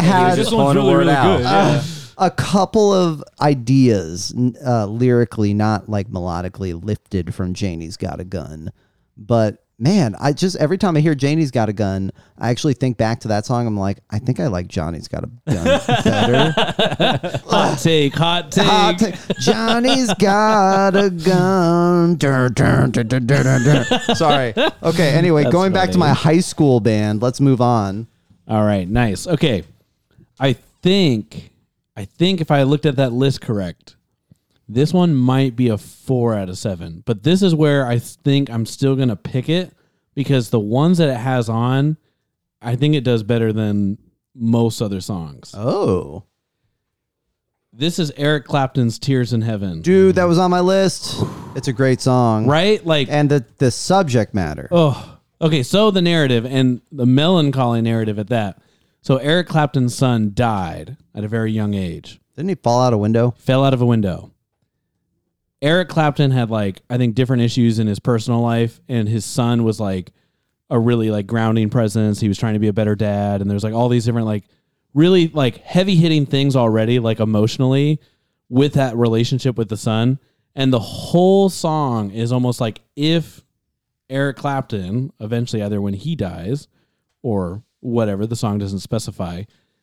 [0.00, 1.42] had just pulling a word out.
[1.42, 1.82] uh,
[2.18, 4.34] a couple of ideas
[4.64, 8.70] uh, lyrically, not like melodically lifted from Janie's Got a Gun.
[9.16, 12.96] But man, I just every time I hear Janie's Got a Gun, I actually think
[12.96, 13.66] back to that song.
[13.66, 15.64] I'm like, I think I like Johnny's Got a Gun
[16.04, 16.52] better.
[17.46, 18.64] Hot take, hot take.
[18.66, 22.14] Hot ta- Johnny's got a gun.
[22.16, 24.16] Dun, dun, dun.
[24.16, 24.54] Sorry.
[24.82, 25.10] Okay.
[25.10, 27.20] Anyway, going back to my high school band.
[27.22, 28.06] Let's move on.
[28.48, 29.26] All right, nice.
[29.26, 29.64] Okay.
[30.42, 31.52] I think
[31.96, 33.96] I think if I looked at that list correct,
[34.68, 37.02] this one might be a 4 out of 7.
[37.06, 39.72] But this is where I think I'm still going to pick it
[40.14, 41.96] because the ones that it has on,
[42.60, 43.98] I think it does better than
[44.34, 45.54] most other songs.
[45.56, 46.24] Oh,
[47.72, 49.82] This is Eric Clapton's Tears in Heaven.
[49.82, 51.22] dude, that was on my list.
[51.54, 52.84] It's a great song, Right?
[52.84, 54.68] Like And the the subject matter.
[54.70, 55.62] Oh, okay.
[55.62, 58.58] So the narrative and the melancholy narrative at that.
[59.02, 62.98] So Eric Clapton's son died at a very young age, Didn't he fall out a
[62.98, 63.32] window?
[63.36, 64.30] fell out of a window.
[65.60, 69.64] Eric Clapton had like I think different issues in his personal life, and his son
[69.64, 70.12] was like
[70.70, 72.20] a really like grounding presence.
[72.20, 74.44] He was trying to be a better dad, and there's like all these different like
[74.94, 78.00] really like heavy hitting things already, like emotionally,
[78.48, 80.18] with that relationship with the son.
[80.54, 83.42] And the whole song is almost like if
[84.10, 86.68] Eric Clapton, eventually, either when he dies
[87.22, 89.42] or whatever, the song doesn't specify,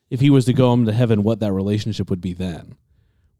[0.09, 2.75] if he was to go home to heaven, what that relationship would be then.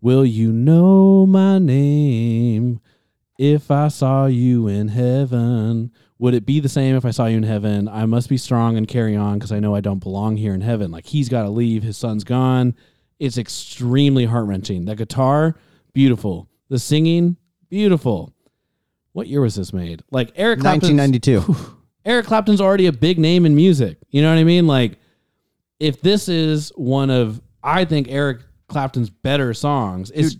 [0.02, 2.80] Will you know my name
[3.40, 5.92] if I saw you in heaven?
[6.20, 7.88] Would it be the same if I saw you in heaven?
[7.88, 10.62] I must be strong and carry on because I know I don't belong here in
[10.62, 10.92] heaven.
[10.92, 12.76] Like he's got to leave, his son's gone.
[13.18, 14.86] It's extremely heart wrenching.
[14.86, 15.56] That guitar,
[15.94, 16.48] beautiful.
[16.70, 17.38] The singing,
[17.70, 18.34] beautiful.
[19.14, 20.04] What year was this made?
[20.12, 21.79] Like Eric Clapton's, 1992.
[22.06, 23.98] Eric Clapton's already a big name in music.
[24.10, 24.68] You know what I mean?
[24.68, 24.98] Like,
[25.80, 30.38] if this is one of, I think Eric Clapton's better songs, it's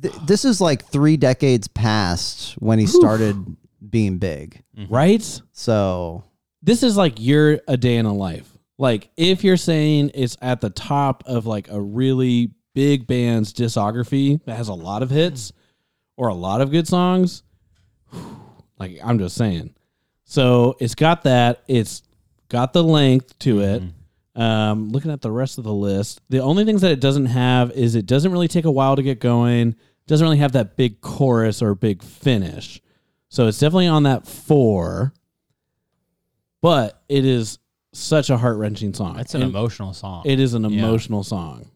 [0.00, 3.56] Th- this is like three decades past when he started
[3.88, 4.62] being big.
[4.76, 4.92] Mm-hmm.
[4.92, 5.42] right.
[5.52, 6.24] So
[6.62, 8.48] This is like you're a day in a life.
[8.78, 14.42] Like, if you're saying it's at the top of like a really big band's discography
[14.44, 15.52] that has a lot of hits
[16.16, 17.42] or a lot of good songs,
[18.78, 19.74] like I'm just saying.
[20.32, 21.62] So it's got that.
[21.68, 22.02] It's
[22.48, 23.82] got the length to it.
[24.34, 27.70] Um, looking at the rest of the list, the only things that it doesn't have
[27.72, 29.76] is it doesn't really take a while to get going.
[30.06, 32.80] Doesn't really have that big chorus or big finish.
[33.28, 35.12] So it's definitely on that four.
[36.62, 37.58] But it is
[37.92, 39.18] such a heart wrenching song.
[39.18, 40.22] It's an And emotional song.
[40.24, 40.78] It is an Yeah.
[40.78, 41.66] emotional song.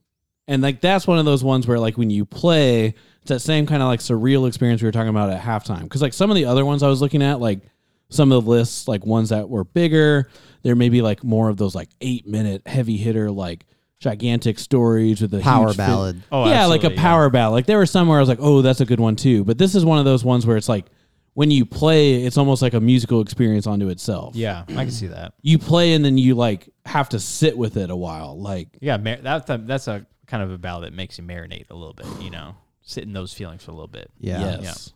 [0.49, 3.67] And like that's one of those ones where like when you play, it's that same
[3.67, 5.83] kind of like surreal experience we were talking about at halftime.
[5.83, 7.61] Because like some of the other ones I was looking at, like
[8.09, 10.29] some of the lists, like ones that were bigger,
[10.63, 13.67] there may be like more of those like eight minute heavy hitter, like
[13.99, 16.23] gigantic stories with a power huge fin- ballad.
[16.31, 17.53] oh, yeah, like a absolutely, power ballad.
[17.55, 19.45] Like there were some where I was like, oh, that's a good one too.
[19.45, 20.87] But this is one of those ones where it's like
[21.35, 24.35] when you play, it's almost like a musical experience onto itself.
[24.37, 25.35] Yeah, I can see that.
[25.43, 28.41] You play and then you like have to sit with it a while.
[28.41, 31.71] Like Yeah, mar- that's a, that's a kind of a ballad that makes you marinate
[31.71, 32.07] a little bit.
[32.21, 34.11] You know, sit in those feelings for a little bit.
[34.19, 34.41] Yeah.
[34.41, 34.63] Yes.
[34.63, 34.93] Yeah.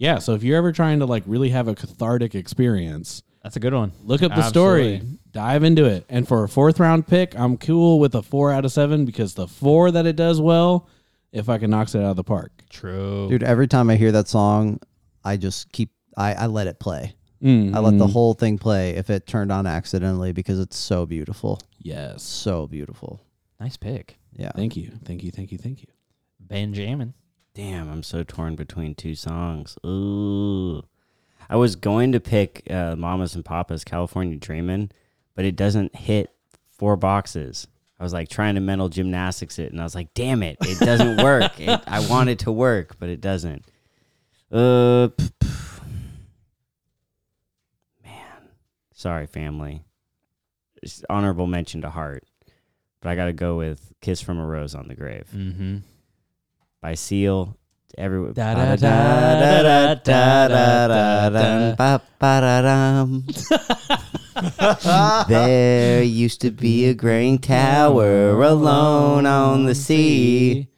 [0.00, 3.60] Yeah, so if you're ever trying to like really have a cathartic experience, That's a
[3.60, 3.92] good one.
[4.02, 5.18] look up the story, Absolutely.
[5.30, 6.06] dive into it.
[6.08, 9.34] And for a fourth round pick, I'm cool with a four out of seven because
[9.34, 10.88] the four that it does well,
[11.32, 12.50] if I can knocks it out of the park.
[12.70, 13.28] True.
[13.28, 14.80] Dude, every time I hear that song,
[15.22, 17.14] I just keep I, I let it play.
[17.42, 20.78] Mm, I let the mm, whole thing play if it turned on accidentally because it's
[20.78, 21.60] so beautiful.
[21.78, 22.22] Yes.
[22.22, 23.20] So beautiful.
[23.60, 24.18] Nice pick.
[24.32, 24.52] Yeah.
[24.56, 24.92] Thank you.
[25.04, 25.30] Thank you.
[25.30, 25.58] Thank you.
[25.58, 25.88] Thank you.
[26.40, 27.12] Benjamin.
[27.60, 29.76] Damn, I'm so torn between two songs.
[29.84, 30.82] Ooh.
[31.50, 34.90] I was going to pick uh, Mamas and Papas California Dreamin',
[35.34, 36.30] but it doesn't hit
[36.70, 37.68] four boxes.
[37.98, 40.78] I was like trying to mental gymnastics it, and I was like, damn it, it
[40.78, 41.60] doesn't work.
[41.60, 43.62] It, I want it to work, but it doesn't.
[44.50, 45.48] Uh, p- p-
[48.02, 48.48] man.
[48.94, 49.84] Sorry, family.
[50.82, 52.24] It's honorable mention to Heart,
[53.02, 55.76] but I got to go with Kiss from a Rose on the Grave Mm-hmm.
[56.80, 57.56] By Seal.
[57.98, 63.26] Every Da da da da da da da Ba- ba- da- dum.
[65.28, 70.68] There used to be a graying tower alone on the sea.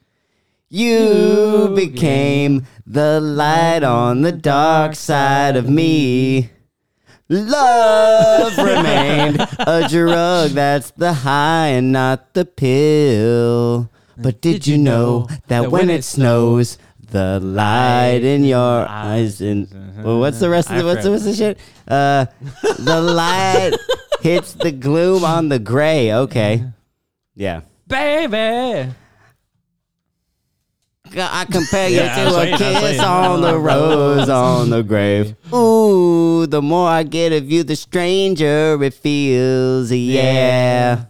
[0.70, 6.50] You became the light on the dark side of me.
[7.28, 13.90] Love remained a drug that's the high and not the pill.
[14.16, 16.78] But did you know that when it snows,
[17.12, 19.68] the light in your eyes and
[20.02, 21.58] well, what's the rest of the what's the, what's the shit?
[21.86, 22.26] Uh,
[22.78, 23.72] the light
[24.20, 26.12] hits the gloom on the gray.
[26.12, 26.64] Okay,
[27.34, 27.60] yeah.
[27.86, 28.92] Baby.
[31.14, 34.82] I compare you Yeah, I to a I was kiss on the rose on the
[34.82, 35.36] grave.
[35.52, 39.92] Ooh, the more I get of you, the stranger it feels.
[39.92, 41.04] Yeah.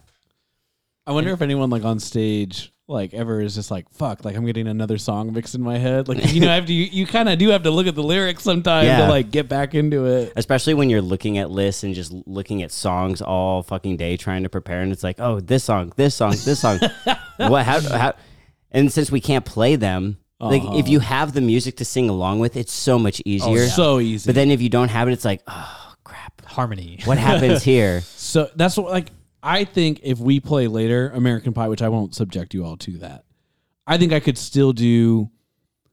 [1.07, 4.45] I wonder if anyone like on stage like ever is just like fuck like I'm
[4.47, 7.07] getting another song mixed in my head like you know I have to you, you
[7.07, 9.07] kind of do have to look at the lyrics sometimes Yeah.
[9.07, 10.33] to like get back into it.
[10.37, 14.43] Especially when you're looking at lists and just looking at songs all fucking day trying
[14.43, 16.79] to prepare, and it's like, oh, this song, this song, this song.
[17.37, 17.65] what?
[17.65, 17.81] How?
[17.81, 18.15] How?
[18.71, 20.83] And since we can't play them, like if uh-huh.
[20.87, 23.69] you have the music to sing along with, it's so much oh, easier.
[23.69, 24.29] So easy.
[24.29, 26.45] But then if you don't have it, it's like, oh crap.
[26.45, 27.01] Harmony.
[27.05, 28.01] What happens here?
[28.03, 29.11] So that's what like
[29.43, 32.99] I think if we play later American Pie, which I won't subject you all to
[32.99, 33.25] that,
[33.87, 35.31] I think I could still do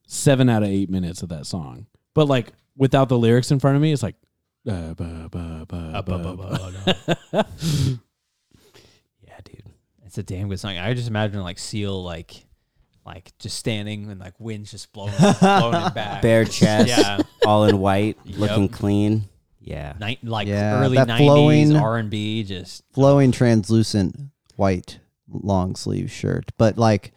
[0.07, 1.87] seven out of eight minutes of that song.
[2.13, 4.15] But like without the lyrics in front of me, it's like
[4.67, 6.35] uh, ba, ba, ba, ba,
[7.33, 7.45] ba.
[9.21, 9.63] Yeah, dude.
[10.05, 10.77] It's a damn good song.
[10.77, 12.45] I just imagine like Seal like
[13.05, 16.21] like just standing and like wind's just blowing blowing it back.
[16.21, 17.19] Bare chest, Yeah.
[17.45, 19.27] all in white, looking clean.
[19.70, 19.93] Yeah.
[19.99, 24.15] Night like Yeah, early that nineties flowing- R and B just Flowing translucent
[24.55, 24.99] white
[25.32, 27.13] long sleeve shirt, but like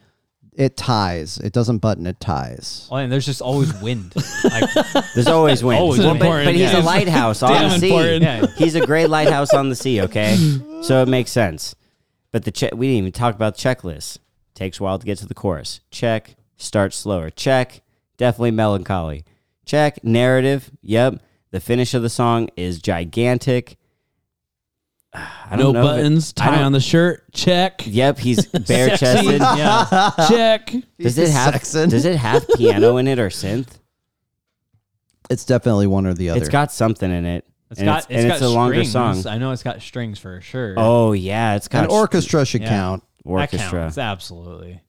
[0.55, 1.39] it ties.
[1.39, 2.05] It doesn't button.
[2.05, 2.87] It ties.
[2.91, 4.13] Oh, and there's just always wind.
[4.43, 4.69] Like,
[5.15, 5.79] There's always wind.
[5.81, 6.19] Always Well, wind.
[6.19, 6.79] but, Important, but he's yeah.
[6.79, 7.87] a lighthouse on Damn the sea.
[7.89, 8.23] important.
[8.23, 8.45] Yeah.
[8.57, 10.01] He's a great lighthouse on the sea.
[10.01, 10.35] Okay,
[10.83, 11.73] so it makes sense.
[12.31, 14.19] But the che- we didn't even talk about checklist.
[14.53, 15.79] Takes a while to get to the chorus.
[15.89, 16.35] Check.
[16.57, 17.31] Start slower.
[17.31, 17.81] Check.
[18.17, 19.25] Definitely melancholy.
[19.65, 20.03] Check.
[20.03, 20.69] Narrative.
[20.83, 21.19] Yep.
[21.53, 23.77] The finish of the song is gigantic.
[25.13, 28.17] I No don't know if it- buttons, I tie don't- on the shirt, check, Yep,
[28.17, 29.39] he's bare chested.
[29.39, 30.11] yeah.
[30.29, 30.73] check.
[30.99, 31.89] Does it have Saxon.
[31.91, 33.67] Does it have piano in it or synth?
[35.29, 36.39] It's definitely one or the other.
[36.39, 37.45] It's got something in it.
[37.69, 39.23] It's and got it's, and got it's a longer strings.
[39.23, 39.31] song.
[39.31, 40.73] I know it's got strings for sure.
[40.77, 42.69] Oh yeah, it's got An orchestra should Yeah.
[42.69, 43.03] count.
[43.23, 43.97] that orchestra counts.
[43.99, 44.81] Absolutely.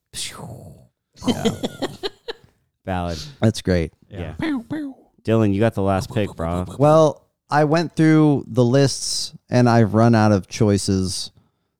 [2.84, 3.18] ballad.
[3.40, 3.92] That's great.
[4.08, 4.34] Yeah.
[5.24, 6.66] Dylan, you got the last pick, bro.
[6.78, 11.30] Well, I went through the lists and I've run out of choices.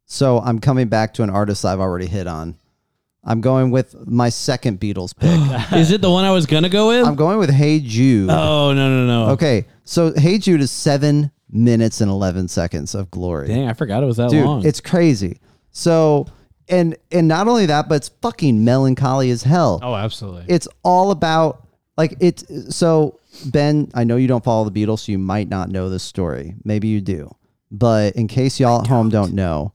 [0.06, 2.56] So I'm coming back to an artist I've already hit on.
[3.26, 5.78] I'm going with my second Beatles pick.
[5.78, 7.06] Is it the one I was gonna go with?
[7.06, 8.28] I'm going with Hey Jude.
[8.30, 9.32] oh no no no.
[9.32, 13.48] Okay, so Hey Jude is seven minutes and 11 seconds of glory.
[13.48, 14.66] Dang, I forgot it was that Dude, long.
[14.66, 15.38] it's crazy.
[15.70, 16.26] So,
[16.68, 19.80] and and not only that, but it's fucking melancholy as hell.
[19.82, 20.44] Oh, absolutely.
[20.48, 21.63] It's all about
[21.96, 25.70] like it's so Ben, I know you don't follow the Beatles, so you might not
[25.70, 26.54] know this story.
[26.64, 27.34] Maybe you do.
[27.70, 29.72] But in case y'all at home don't know,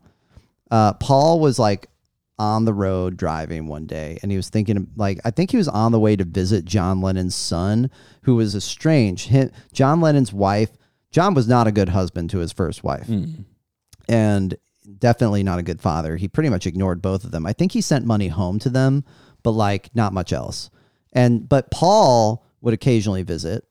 [0.71, 1.89] uh, Paul was like
[2.37, 5.67] on the road driving one day and he was thinking like I think he was
[5.67, 7.91] on the way to visit John Lennon's son
[8.21, 9.27] who was estranged.
[9.27, 10.69] Him, John Lennon's wife,
[11.11, 13.07] John was not a good husband to his first wife.
[14.07, 14.55] And
[14.99, 16.15] definitely not a good father.
[16.15, 17.45] He pretty much ignored both of them.
[17.45, 19.03] I think he sent money home to them,
[19.43, 20.69] but like not much else.
[21.13, 23.65] And but Paul would occasionally visit.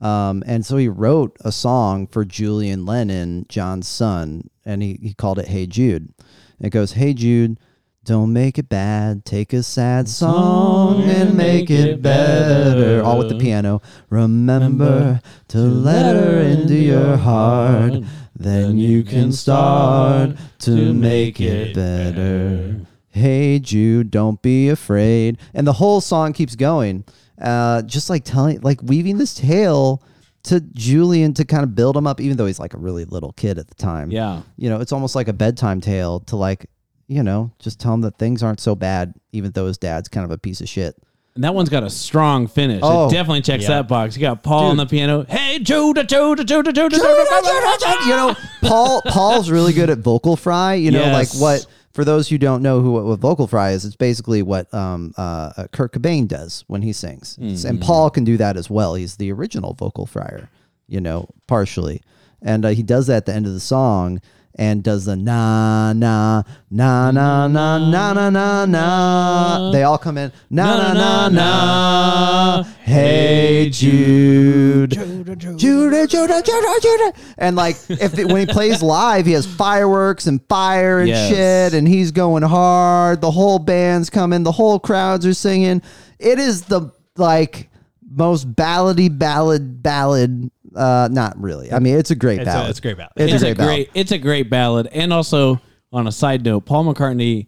[0.00, 5.14] Um, and so he wrote a song for Julian Lennon, John's son, and he, he
[5.14, 6.12] called it Hey Jude.
[6.60, 7.56] It goes, Hey Jude,
[8.04, 9.24] don't make it bad.
[9.24, 13.00] Take a sad song and make it better.
[13.00, 13.80] All with the piano.
[14.10, 18.02] Remember to let her into your heart.
[18.34, 22.80] Then you can start to make it better.
[23.12, 25.38] Hey Jude, don't be afraid.
[25.54, 27.04] And the whole song keeps going.
[27.40, 30.02] Uh, just like telling, like weaving this tale
[30.44, 33.32] to Julian to kind of build him up, even though he's like a really little
[33.32, 34.10] kid at the time.
[34.10, 34.42] yeah.
[34.56, 36.66] You know, it's almost like a bedtime tale to like,
[37.08, 40.24] you know, just tell him that things aren't so bad, even though his dad's kind
[40.24, 40.96] of a piece of shit.
[41.34, 42.80] And that one's got a strong finish.
[42.82, 43.08] Oh.
[43.08, 43.68] it definitely checks Yeah.
[43.76, 44.16] that box.
[44.16, 45.24] You got Paul on the piano.
[45.28, 50.74] Hey, Judah, Judah, Judah, Judah, you know, Paul Paul's really good at vocal fry.
[50.74, 51.34] You know, Yes.
[51.34, 54.72] like what for those who don't know who what, vocal fry is, it's basically what
[54.72, 58.70] um, uh, uh, Kurt Cobain does when he sings, and Paul can do that as
[58.70, 58.94] well.
[58.94, 60.48] He's the original vocal fryer,
[60.88, 62.02] you know, partially,
[62.40, 64.20] and uh, he does that at the end of the song.
[64.54, 69.70] And does the na na na na na na na na na?
[69.72, 72.62] They all come in na na na na.
[72.82, 76.06] Hey Jude, Judah, Judah,
[76.42, 76.42] Judah,
[76.82, 77.12] Judah.
[77.38, 81.28] And like if it, when he plays live, he has fireworks and fire and Yes.
[81.30, 83.22] shit, and he's going hard.
[83.22, 85.80] The whole band's coming, the whole crowds are singing.
[86.18, 87.70] It is the like
[88.14, 90.50] most ballady ballad ballad.
[90.74, 91.70] Uh, not really.
[91.72, 92.70] I mean, it's a great It's a- ballad.
[92.70, 93.12] it's a great ballad.
[93.16, 93.76] It's, It's a a great ballad.
[93.76, 93.90] great.
[93.94, 94.86] It's a great ballad.
[94.92, 95.60] And also,
[95.92, 97.46] on a side note, Paul McCartney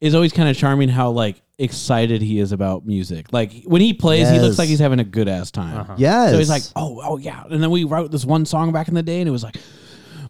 [0.00, 0.88] is always kind of charming.
[0.88, 3.32] How like excited he is about music.
[3.32, 5.86] Like when he plays, he looks like he's having a good ass time.
[5.98, 6.30] Yes.
[6.32, 7.42] So he's like, oh, oh yeah.
[7.50, 9.56] And then we wrote this one song back in the day, and it was like,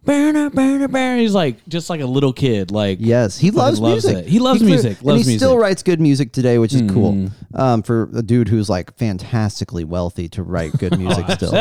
[0.04, 1.20] Banner, banner, banner.
[1.20, 2.70] He's like just like a little kid.
[2.70, 4.16] Like Yes, he loves, music.
[4.18, 4.26] It.
[4.28, 4.98] He loves clear- music.
[5.00, 5.36] and he music.
[5.38, 7.28] Still writes good music today, which is cool.
[7.54, 11.54] Um, for a dude who's like fantastically wealthy to write good music still.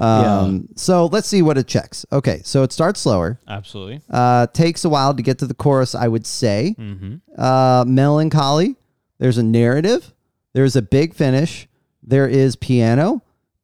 [0.00, 2.06] Um, so let's see what it checks.
[2.12, 3.40] Okay, so it starts slower.
[3.48, 4.00] absolutely.
[4.08, 6.74] Uh, takes a while to get to the chorus, I would say.
[6.78, 7.16] Mm-hmm.
[7.36, 8.76] Uh, melancholy.
[9.18, 10.14] There's a narrative.
[10.54, 11.68] There's a big finish.
[12.02, 13.22] There is piano.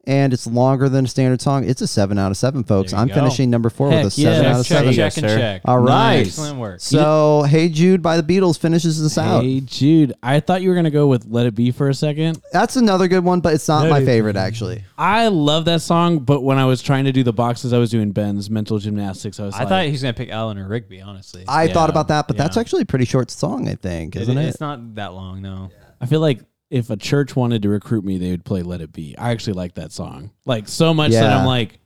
[0.09, 1.64] And it's longer than a standard song.
[1.68, 2.92] It's a seven out of seven, folks.
[2.92, 3.14] I'm go.
[3.14, 4.28] finishing number four Heck with a yeah.
[4.30, 4.94] seven Check, out of check, seven.
[4.94, 5.36] check, and sir.
[5.36, 5.62] check.
[5.64, 6.16] All right.
[6.26, 6.80] Excellent work.
[6.80, 9.42] So, Hey Jude by the Beatles finishes this out.
[9.42, 12.40] Hey Jude, I thought you were gonna go with "Let It Be" for a second.
[12.52, 14.84] That's another good one, but it's not my favorite actually.
[14.96, 17.90] I love that song, but when I was trying to do the boxes, I was
[17.90, 19.40] doing Ben's mental gymnastics.
[19.40, 21.00] I was I like, thought he was gonna pick Eleanor Rigby.
[21.00, 24.14] Honestly, I Yeah, thought about that, but that's actually a pretty short song, I think,
[24.14, 24.44] It- isn't it?
[24.48, 25.42] it's not that long.
[25.42, 25.70] No.
[26.00, 26.40] I feel like
[26.70, 29.54] if a church wanted to recruit me, they would play "Let It Be." I actually
[29.54, 31.78] like that song, like so much that I'm like,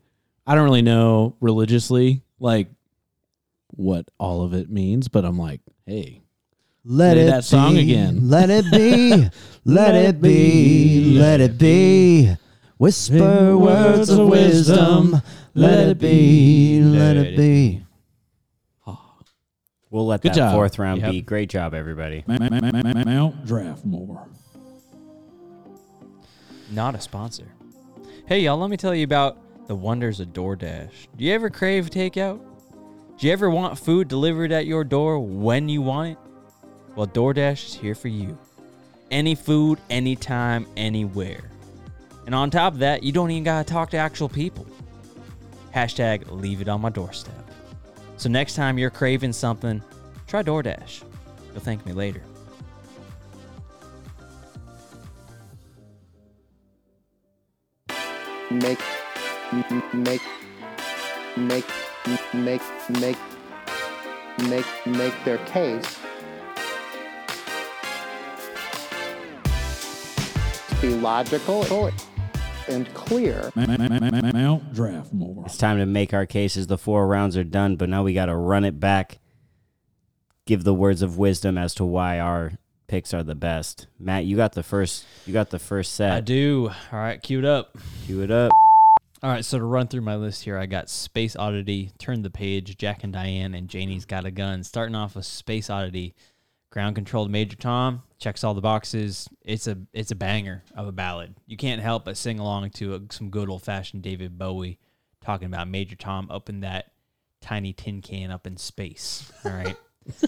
[0.47, 2.69] I don't really know religiously like
[3.69, 6.23] what all of it means, but I'm like, hey,
[6.85, 8.29] Let it that song be, again.
[8.29, 9.29] Let it be.
[9.65, 11.19] let it be.
[11.19, 12.35] Let it be.
[12.79, 15.21] Whisper words of wisdom.
[15.55, 16.83] Let it be.
[16.83, 17.85] Let it be.
[19.91, 20.55] We'll let Good that job.
[20.55, 21.11] fourth round Yep.
[21.11, 21.21] be.
[21.21, 22.23] Great job, everybody.
[22.29, 24.29] Mount Draftmore.
[26.71, 27.47] Not a sponsor.
[28.27, 31.09] Hey, y'all, let me tell you about the wonders of DoorDash.
[31.17, 32.41] Do you ever crave takeout?
[33.19, 36.19] Do you ever want food delivered at your door when you want it?
[36.95, 38.39] Well, DoorDash is here for you.
[39.11, 41.51] Any food, anytime, anywhere.
[42.27, 44.67] And on top of that, you don't even gotta talk to actual people.
[45.75, 47.51] Hashtag leave it on my doorstep.
[48.17, 49.83] So next time you're craving something,
[50.29, 51.03] try DoorDash.
[51.53, 52.23] You'll thank me later.
[58.51, 58.81] Make
[59.95, 60.23] make
[61.37, 61.65] make
[62.37, 63.19] make make
[64.49, 65.99] make make their case
[70.81, 71.91] be logical
[72.69, 75.47] and clear Mount Draftmore.
[75.47, 76.67] It's time to make our cases.
[76.67, 79.19] The four rounds are done, but now we got to run it back.
[80.47, 82.53] Give the words of wisdom as to why our
[82.91, 83.87] picks are the best.
[84.01, 85.07] Matt, you got the first.
[85.25, 86.13] You got the first set.
[86.13, 86.71] I do.
[86.93, 87.79] All right, cue it up.
[88.05, 88.51] Cue it up.
[89.23, 92.31] All right, so to run through my list here, I got Space Oddity, Turn the
[92.31, 94.65] Page, Jack and Diane, and Janie's Got a Gun.
[94.65, 96.15] Starting off with Space Oddity,
[96.71, 99.29] ground controlled Major Tom checks all the boxes.
[99.45, 101.35] It's a it's a banger of a ballad.
[101.47, 104.79] You can't help but sing along to a, some good old fashioned David Bowie,
[105.25, 106.93] talking about Major Tom up in that
[107.41, 109.31] tiny tin can up in space.
[109.45, 109.77] All right.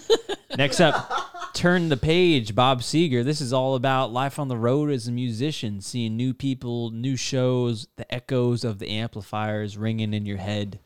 [0.56, 1.21] Next up,
[1.54, 3.22] Turn the Page, Bob Seger.
[3.22, 7.14] This is all about life on the road as a musician, seeing new people, new
[7.14, 10.80] shows, the echoes of the amplifiers ringing in your head.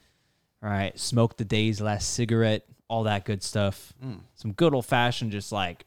[0.63, 3.95] All right, smoke the day's last cigarette, all that good stuff.
[4.05, 4.21] Mm.
[4.35, 5.87] Some good old fashioned, just like,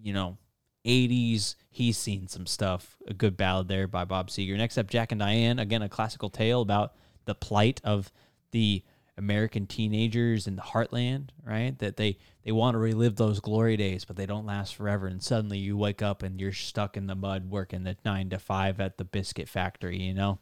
[0.00, 0.38] you know,
[0.84, 1.56] 80s.
[1.70, 2.96] He's seen some stuff.
[3.08, 4.56] A good ballad there by Bob Seger.
[4.56, 5.58] Next up, Jack and Diane.
[5.58, 6.94] Again, a classical tale about
[7.24, 8.12] the plight of
[8.52, 8.84] the
[9.16, 11.78] American teenagers in the heartland, right?
[11.78, 15.06] That they they want to relive those glory days, but they don't last forever.
[15.06, 18.38] And suddenly you wake up and you're stuck in the mud working the nine to
[18.38, 20.00] five at the biscuit factory.
[20.00, 20.38] You know,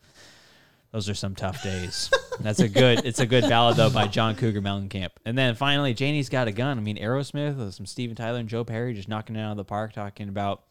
[0.91, 2.11] those are some tough days.
[2.41, 3.05] That's a good.
[3.05, 5.11] It's a good ballad though by John Cougar Mellencamp.
[5.27, 6.79] And then finally, Janie's got a gun.
[6.79, 9.57] I mean, Aerosmith with some Steven Tyler and Joe Perry just knocking it out of
[9.59, 10.63] the park, talking about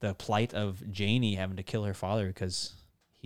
[0.00, 2.74] the plight of Janie having to kill her father because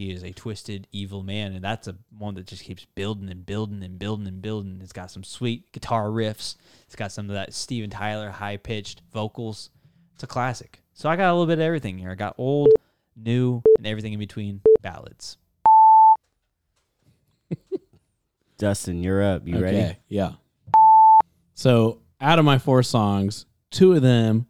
[0.00, 3.44] he is a twisted, evil man, and that's a one that just keeps building and
[3.44, 4.80] building and building and building.
[4.82, 6.56] It's got some sweet guitar riffs.
[6.86, 9.68] It's got some of that Steven Tyler high pitched vocals.
[10.14, 10.80] It's a classic.
[10.94, 12.10] So I got a little bit of everything here.
[12.10, 12.70] I got old,
[13.14, 15.36] new, and everything in between ballads.
[18.56, 19.46] Dustin, you're up.
[19.46, 19.98] You ready?
[20.08, 20.32] Yeah.
[21.52, 24.46] So out of my four songs, two of them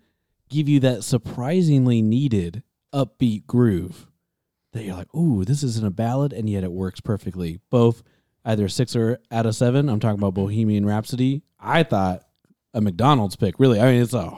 [0.49, 2.63] give you that surprisingly needed
[2.95, 4.07] upbeat groove
[4.73, 7.61] that you're like, ooh, this isn't a ballad, and yet it works perfectly.
[7.71, 8.03] Both
[8.45, 9.89] either six or out of seven.
[9.89, 11.43] I'm talking about Bohemian Rhapsody.
[11.59, 12.23] I thought
[12.73, 13.59] a McDonald's pick.
[13.59, 14.31] Really, I mean, it's a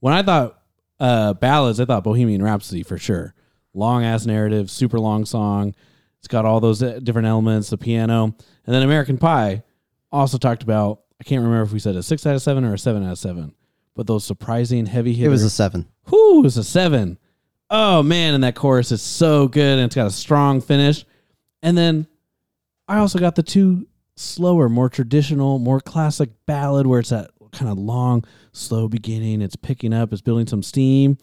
[0.00, 0.58] when I thought
[0.98, 3.34] uh, ballads, I thought Bohemian Rhapsody for sure.
[3.74, 5.74] Long ass narrative, super long song.
[6.18, 9.62] It's got all those uh, different elements, the piano, and then American Pie.
[10.10, 11.00] Also talked about.
[11.20, 13.12] I can't remember if we said a six out of seven or a seven out
[13.12, 13.54] of seven,
[13.94, 15.26] but those surprising heavy hitters.
[15.26, 15.86] It was a seven.
[16.10, 17.18] Whoo, it was a seven.
[17.74, 21.06] Oh man, and that chorus is so good and it's got a strong finish.
[21.62, 22.06] And then
[22.86, 27.70] I also got the two slower, more traditional, more classic ballad where it's that kind
[27.70, 29.40] of long, slow beginning.
[29.40, 31.16] It's picking up, it's building some steam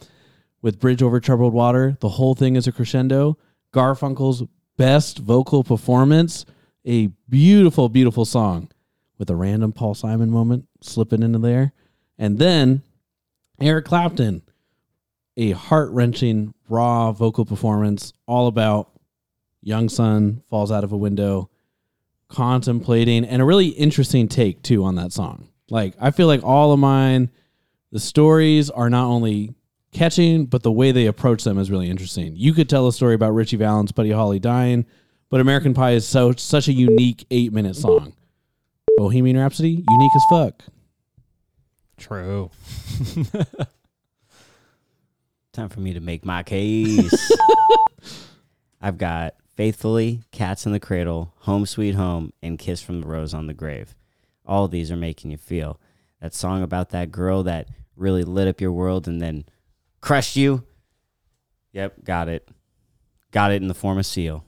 [0.63, 1.95] with Bridge Over Troubled Water.
[1.99, 3.38] The whole thing is a crescendo.
[3.71, 4.43] Garfunkel's
[4.76, 6.47] best vocal performance.
[6.84, 8.71] A beautiful, beautiful song
[9.19, 11.73] with a random Paul Simon moment slipping into there.
[12.17, 12.81] And then
[13.61, 14.41] Eric Clapton,
[15.40, 18.91] a heart wrenching, raw vocal performance, all about
[19.61, 21.49] young son falls out of a window,
[22.28, 25.48] contemplating, and a really interesting take too on that song.
[25.70, 27.32] Like, I feel like all of mine,
[27.90, 29.56] the stories are not only
[29.94, 32.36] catching, but the way they approach them is really interesting.
[32.36, 34.86] You could tell a story about Ritchie Valens, Buddy Holly dying,
[35.30, 38.14] but American Pie is so such a unique eight minute song.
[38.98, 40.64] Bohemian Rhapsody, unique as fuck.
[41.98, 42.52] True.
[45.60, 47.38] Time for me to make my case.
[48.81, 53.34] I've got Faithfully, Cats in the Cradle, Home Sweet Home, and Kiss from the Rose
[53.34, 53.94] on the Grave.
[54.45, 55.77] All these are making you feel.
[56.22, 57.68] That song about that girl that
[57.98, 59.44] really lit up your world and then
[59.99, 60.64] crushed you.
[61.73, 62.48] Yep, got it.
[63.31, 64.45] Got it in the form of Seal.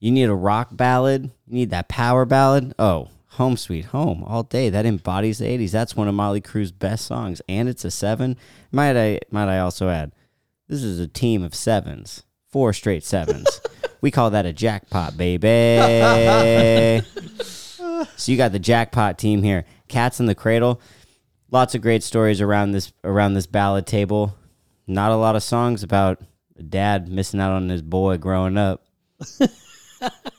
[0.00, 1.30] You need a rock ballad.
[1.46, 2.74] You need that power ballad.
[2.76, 4.70] Oh, Home Sweet Home all day.
[4.70, 5.70] That embodies the 80s.
[5.70, 8.36] That's one of Mötley Crüe's best songs, and it's a seven.
[8.72, 10.12] Might I might I also add,
[10.68, 13.60] this is a team of sevens, four straight sevens.
[14.00, 15.78] we call that a jackpot, baby.
[17.42, 19.64] so you got the jackpot team here.
[19.88, 20.80] Cats in the Cradle.
[21.50, 24.36] Lots of great stories around this around this ballad table.
[24.86, 26.20] Not a lot of songs about
[26.58, 28.84] a dad missing out on his boy growing up.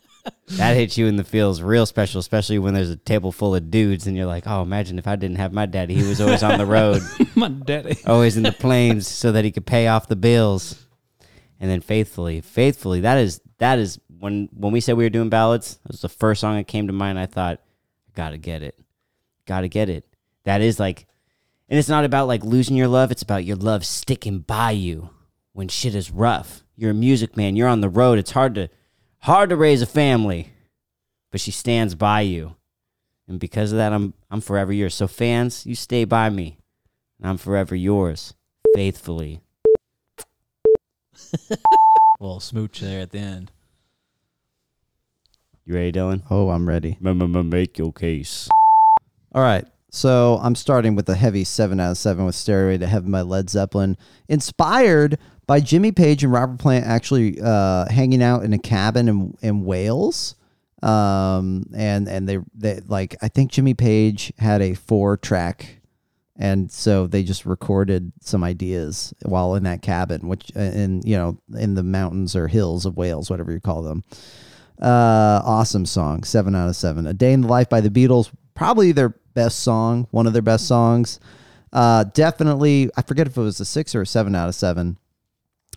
[0.58, 3.70] that hits you in the feels real special, especially when there's a table full of
[3.72, 5.96] dudes and you're like, oh, imagine if I didn't have my daddy.
[5.96, 7.02] He was always on the road,
[7.36, 7.98] My daddy.
[8.06, 10.86] always in the planes so that he could pay off the bills.
[11.60, 15.30] And then faithfully, faithfully, that is that is when when we said we were doing
[15.30, 17.20] ballads, that was the first song that came to mind.
[17.20, 17.60] I thought,
[18.16, 18.80] gotta get it.
[19.46, 20.06] Gotta get it.
[20.46, 21.06] That is like
[21.68, 25.10] and it's not about like losing your love, it's about your love sticking by you
[25.54, 26.64] when shit is rough.
[26.76, 28.18] You're a music man, you're on the road.
[28.20, 28.70] It's hard to
[29.22, 30.52] hard to raise a family.
[31.32, 32.56] But she stands by you.
[33.28, 34.96] And because of that I'm I'm forever yours.
[34.96, 36.58] So fans, you stay by me.
[37.20, 38.34] And I'm forever yours.
[38.76, 39.42] Faithfully.
[42.20, 43.52] little smooch there at the end.
[45.66, 46.24] You ready, Dylan?
[46.30, 46.98] Oh, I'm ready.
[47.00, 48.50] Make your case.
[49.34, 49.66] All right.
[49.92, 53.22] So I'm starting with a heavy seven out of seven with Stairway to Heaven by
[53.22, 53.98] Led Zeppelin,
[54.28, 55.18] inspired
[55.50, 59.66] by Jimmy Page and Robert Plant actually uh, hanging out in a cabin in, in
[59.66, 60.36] Wales.
[60.84, 65.82] Um, and and they, they like I think Jimmy Page had a four track,
[66.38, 71.18] and so they just recorded some ideas while in that cabin, which uh, in you
[71.18, 74.04] know in the mountains or hills of Wales, whatever you call them.
[74.80, 77.08] Uh, awesome song, seven out of seven.
[77.08, 80.44] A Day in the Life by the Beatles, probably their best song, one of their
[80.44, 81.20] best songs.
[81.74, 84.98] Uh, definitely, I forget if it was a six or a seven out of seven.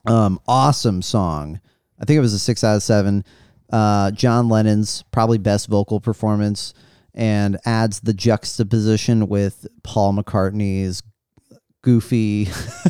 [0.06, 1.60] Um, awesome song.
[2.00, 3.24] I think it was a six out of seven.
[3.70, 6.74] Uh, John Lennon's probably best vocal performance
[7.14, 11.02] and adds the juxtaposition with Paul McCartney's
[11.82, 12.48] goofy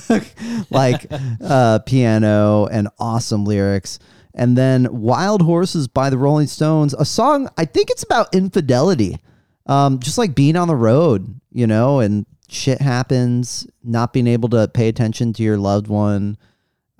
[0.70, 1.06] like
[1.42, 3.98] uh, piano and awesome lyrics.
[4.34, 9.18] And then Wild Horses by the Rolling Stones, a song I think it's about infidelity.
[9.66, 14.48] Um, just like being on the road, you know, and shit happens, not being able
[14.50, 16.36] to pay attention to your loved one,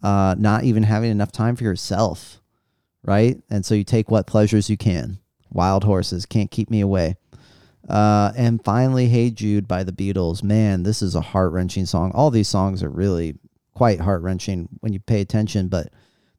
[0.03, 2.41] uh, not even having enough time for yourself,
[3.03, 3.41] right?
[3.51, 5.19] And so you take what pleasures you can.
[5.51, 7.17] Wild Horses, Can't Keep Me Away.
[7.89, 10.43] Uh, and finally, Hey Jude by the Beatles.
[10.43, 12.13] Man, this is a heart wrenching song.
[12.15, 13.37] All these songs are really
[13.75, 15.89] quite heart wrenching when you pay attention, but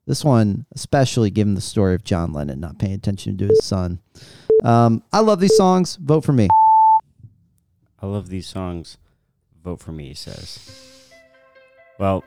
[0.06, 4.00] this one, especially given the story of John Lennon not paying attention to his son.
[4.64, 5.96] Um, I love these songs.
[5.96, 6.48] Vote for me.
[8.02, 8.98] I love these songs.
[9.64, 11.10] Vote for me, he says.
[11.98, 12.24] Well,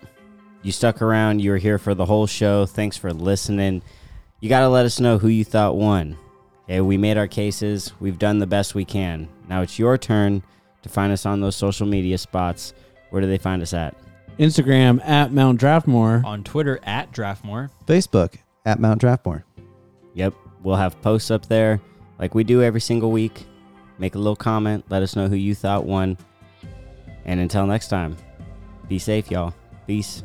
[0.67, 1.41] you stuck around.
[1.41, 2.67] You were here for the whole show.
[2.67, 3.83] Thanks for listening.
[4.41, 6.19] You got to let us know who you thought won.
[6.65, 7.93] Okay, we made our cases.
[8.01, 9.29] We've done the best we can.
[9.49, 10.43] Now it's your turn
[10.83, 12.75] to find us on those social media spots.
[13.11, 13.97] Where do they find us at?
[14.41, 16.25] Instagram at Mount Draftmore.
[16.25, 17.71] On Twitter at Draftmore.
[17.87, 18.35] Facebook
[18.65, 19.45] at Mount Draftmore.
[20.15, 20.35] Yep,
[20.65, 21.81] we'll have posts up there
[22.19, 23.47] like we do every single week.
[24.01, 24.85] Make a little comment.
[24.89, 26.19] Let us know who you thought won.
[27.25, 28.17] And until next time,
[28.89, 29.55] be safe, y'all.
[29.87, 30.25] Peace.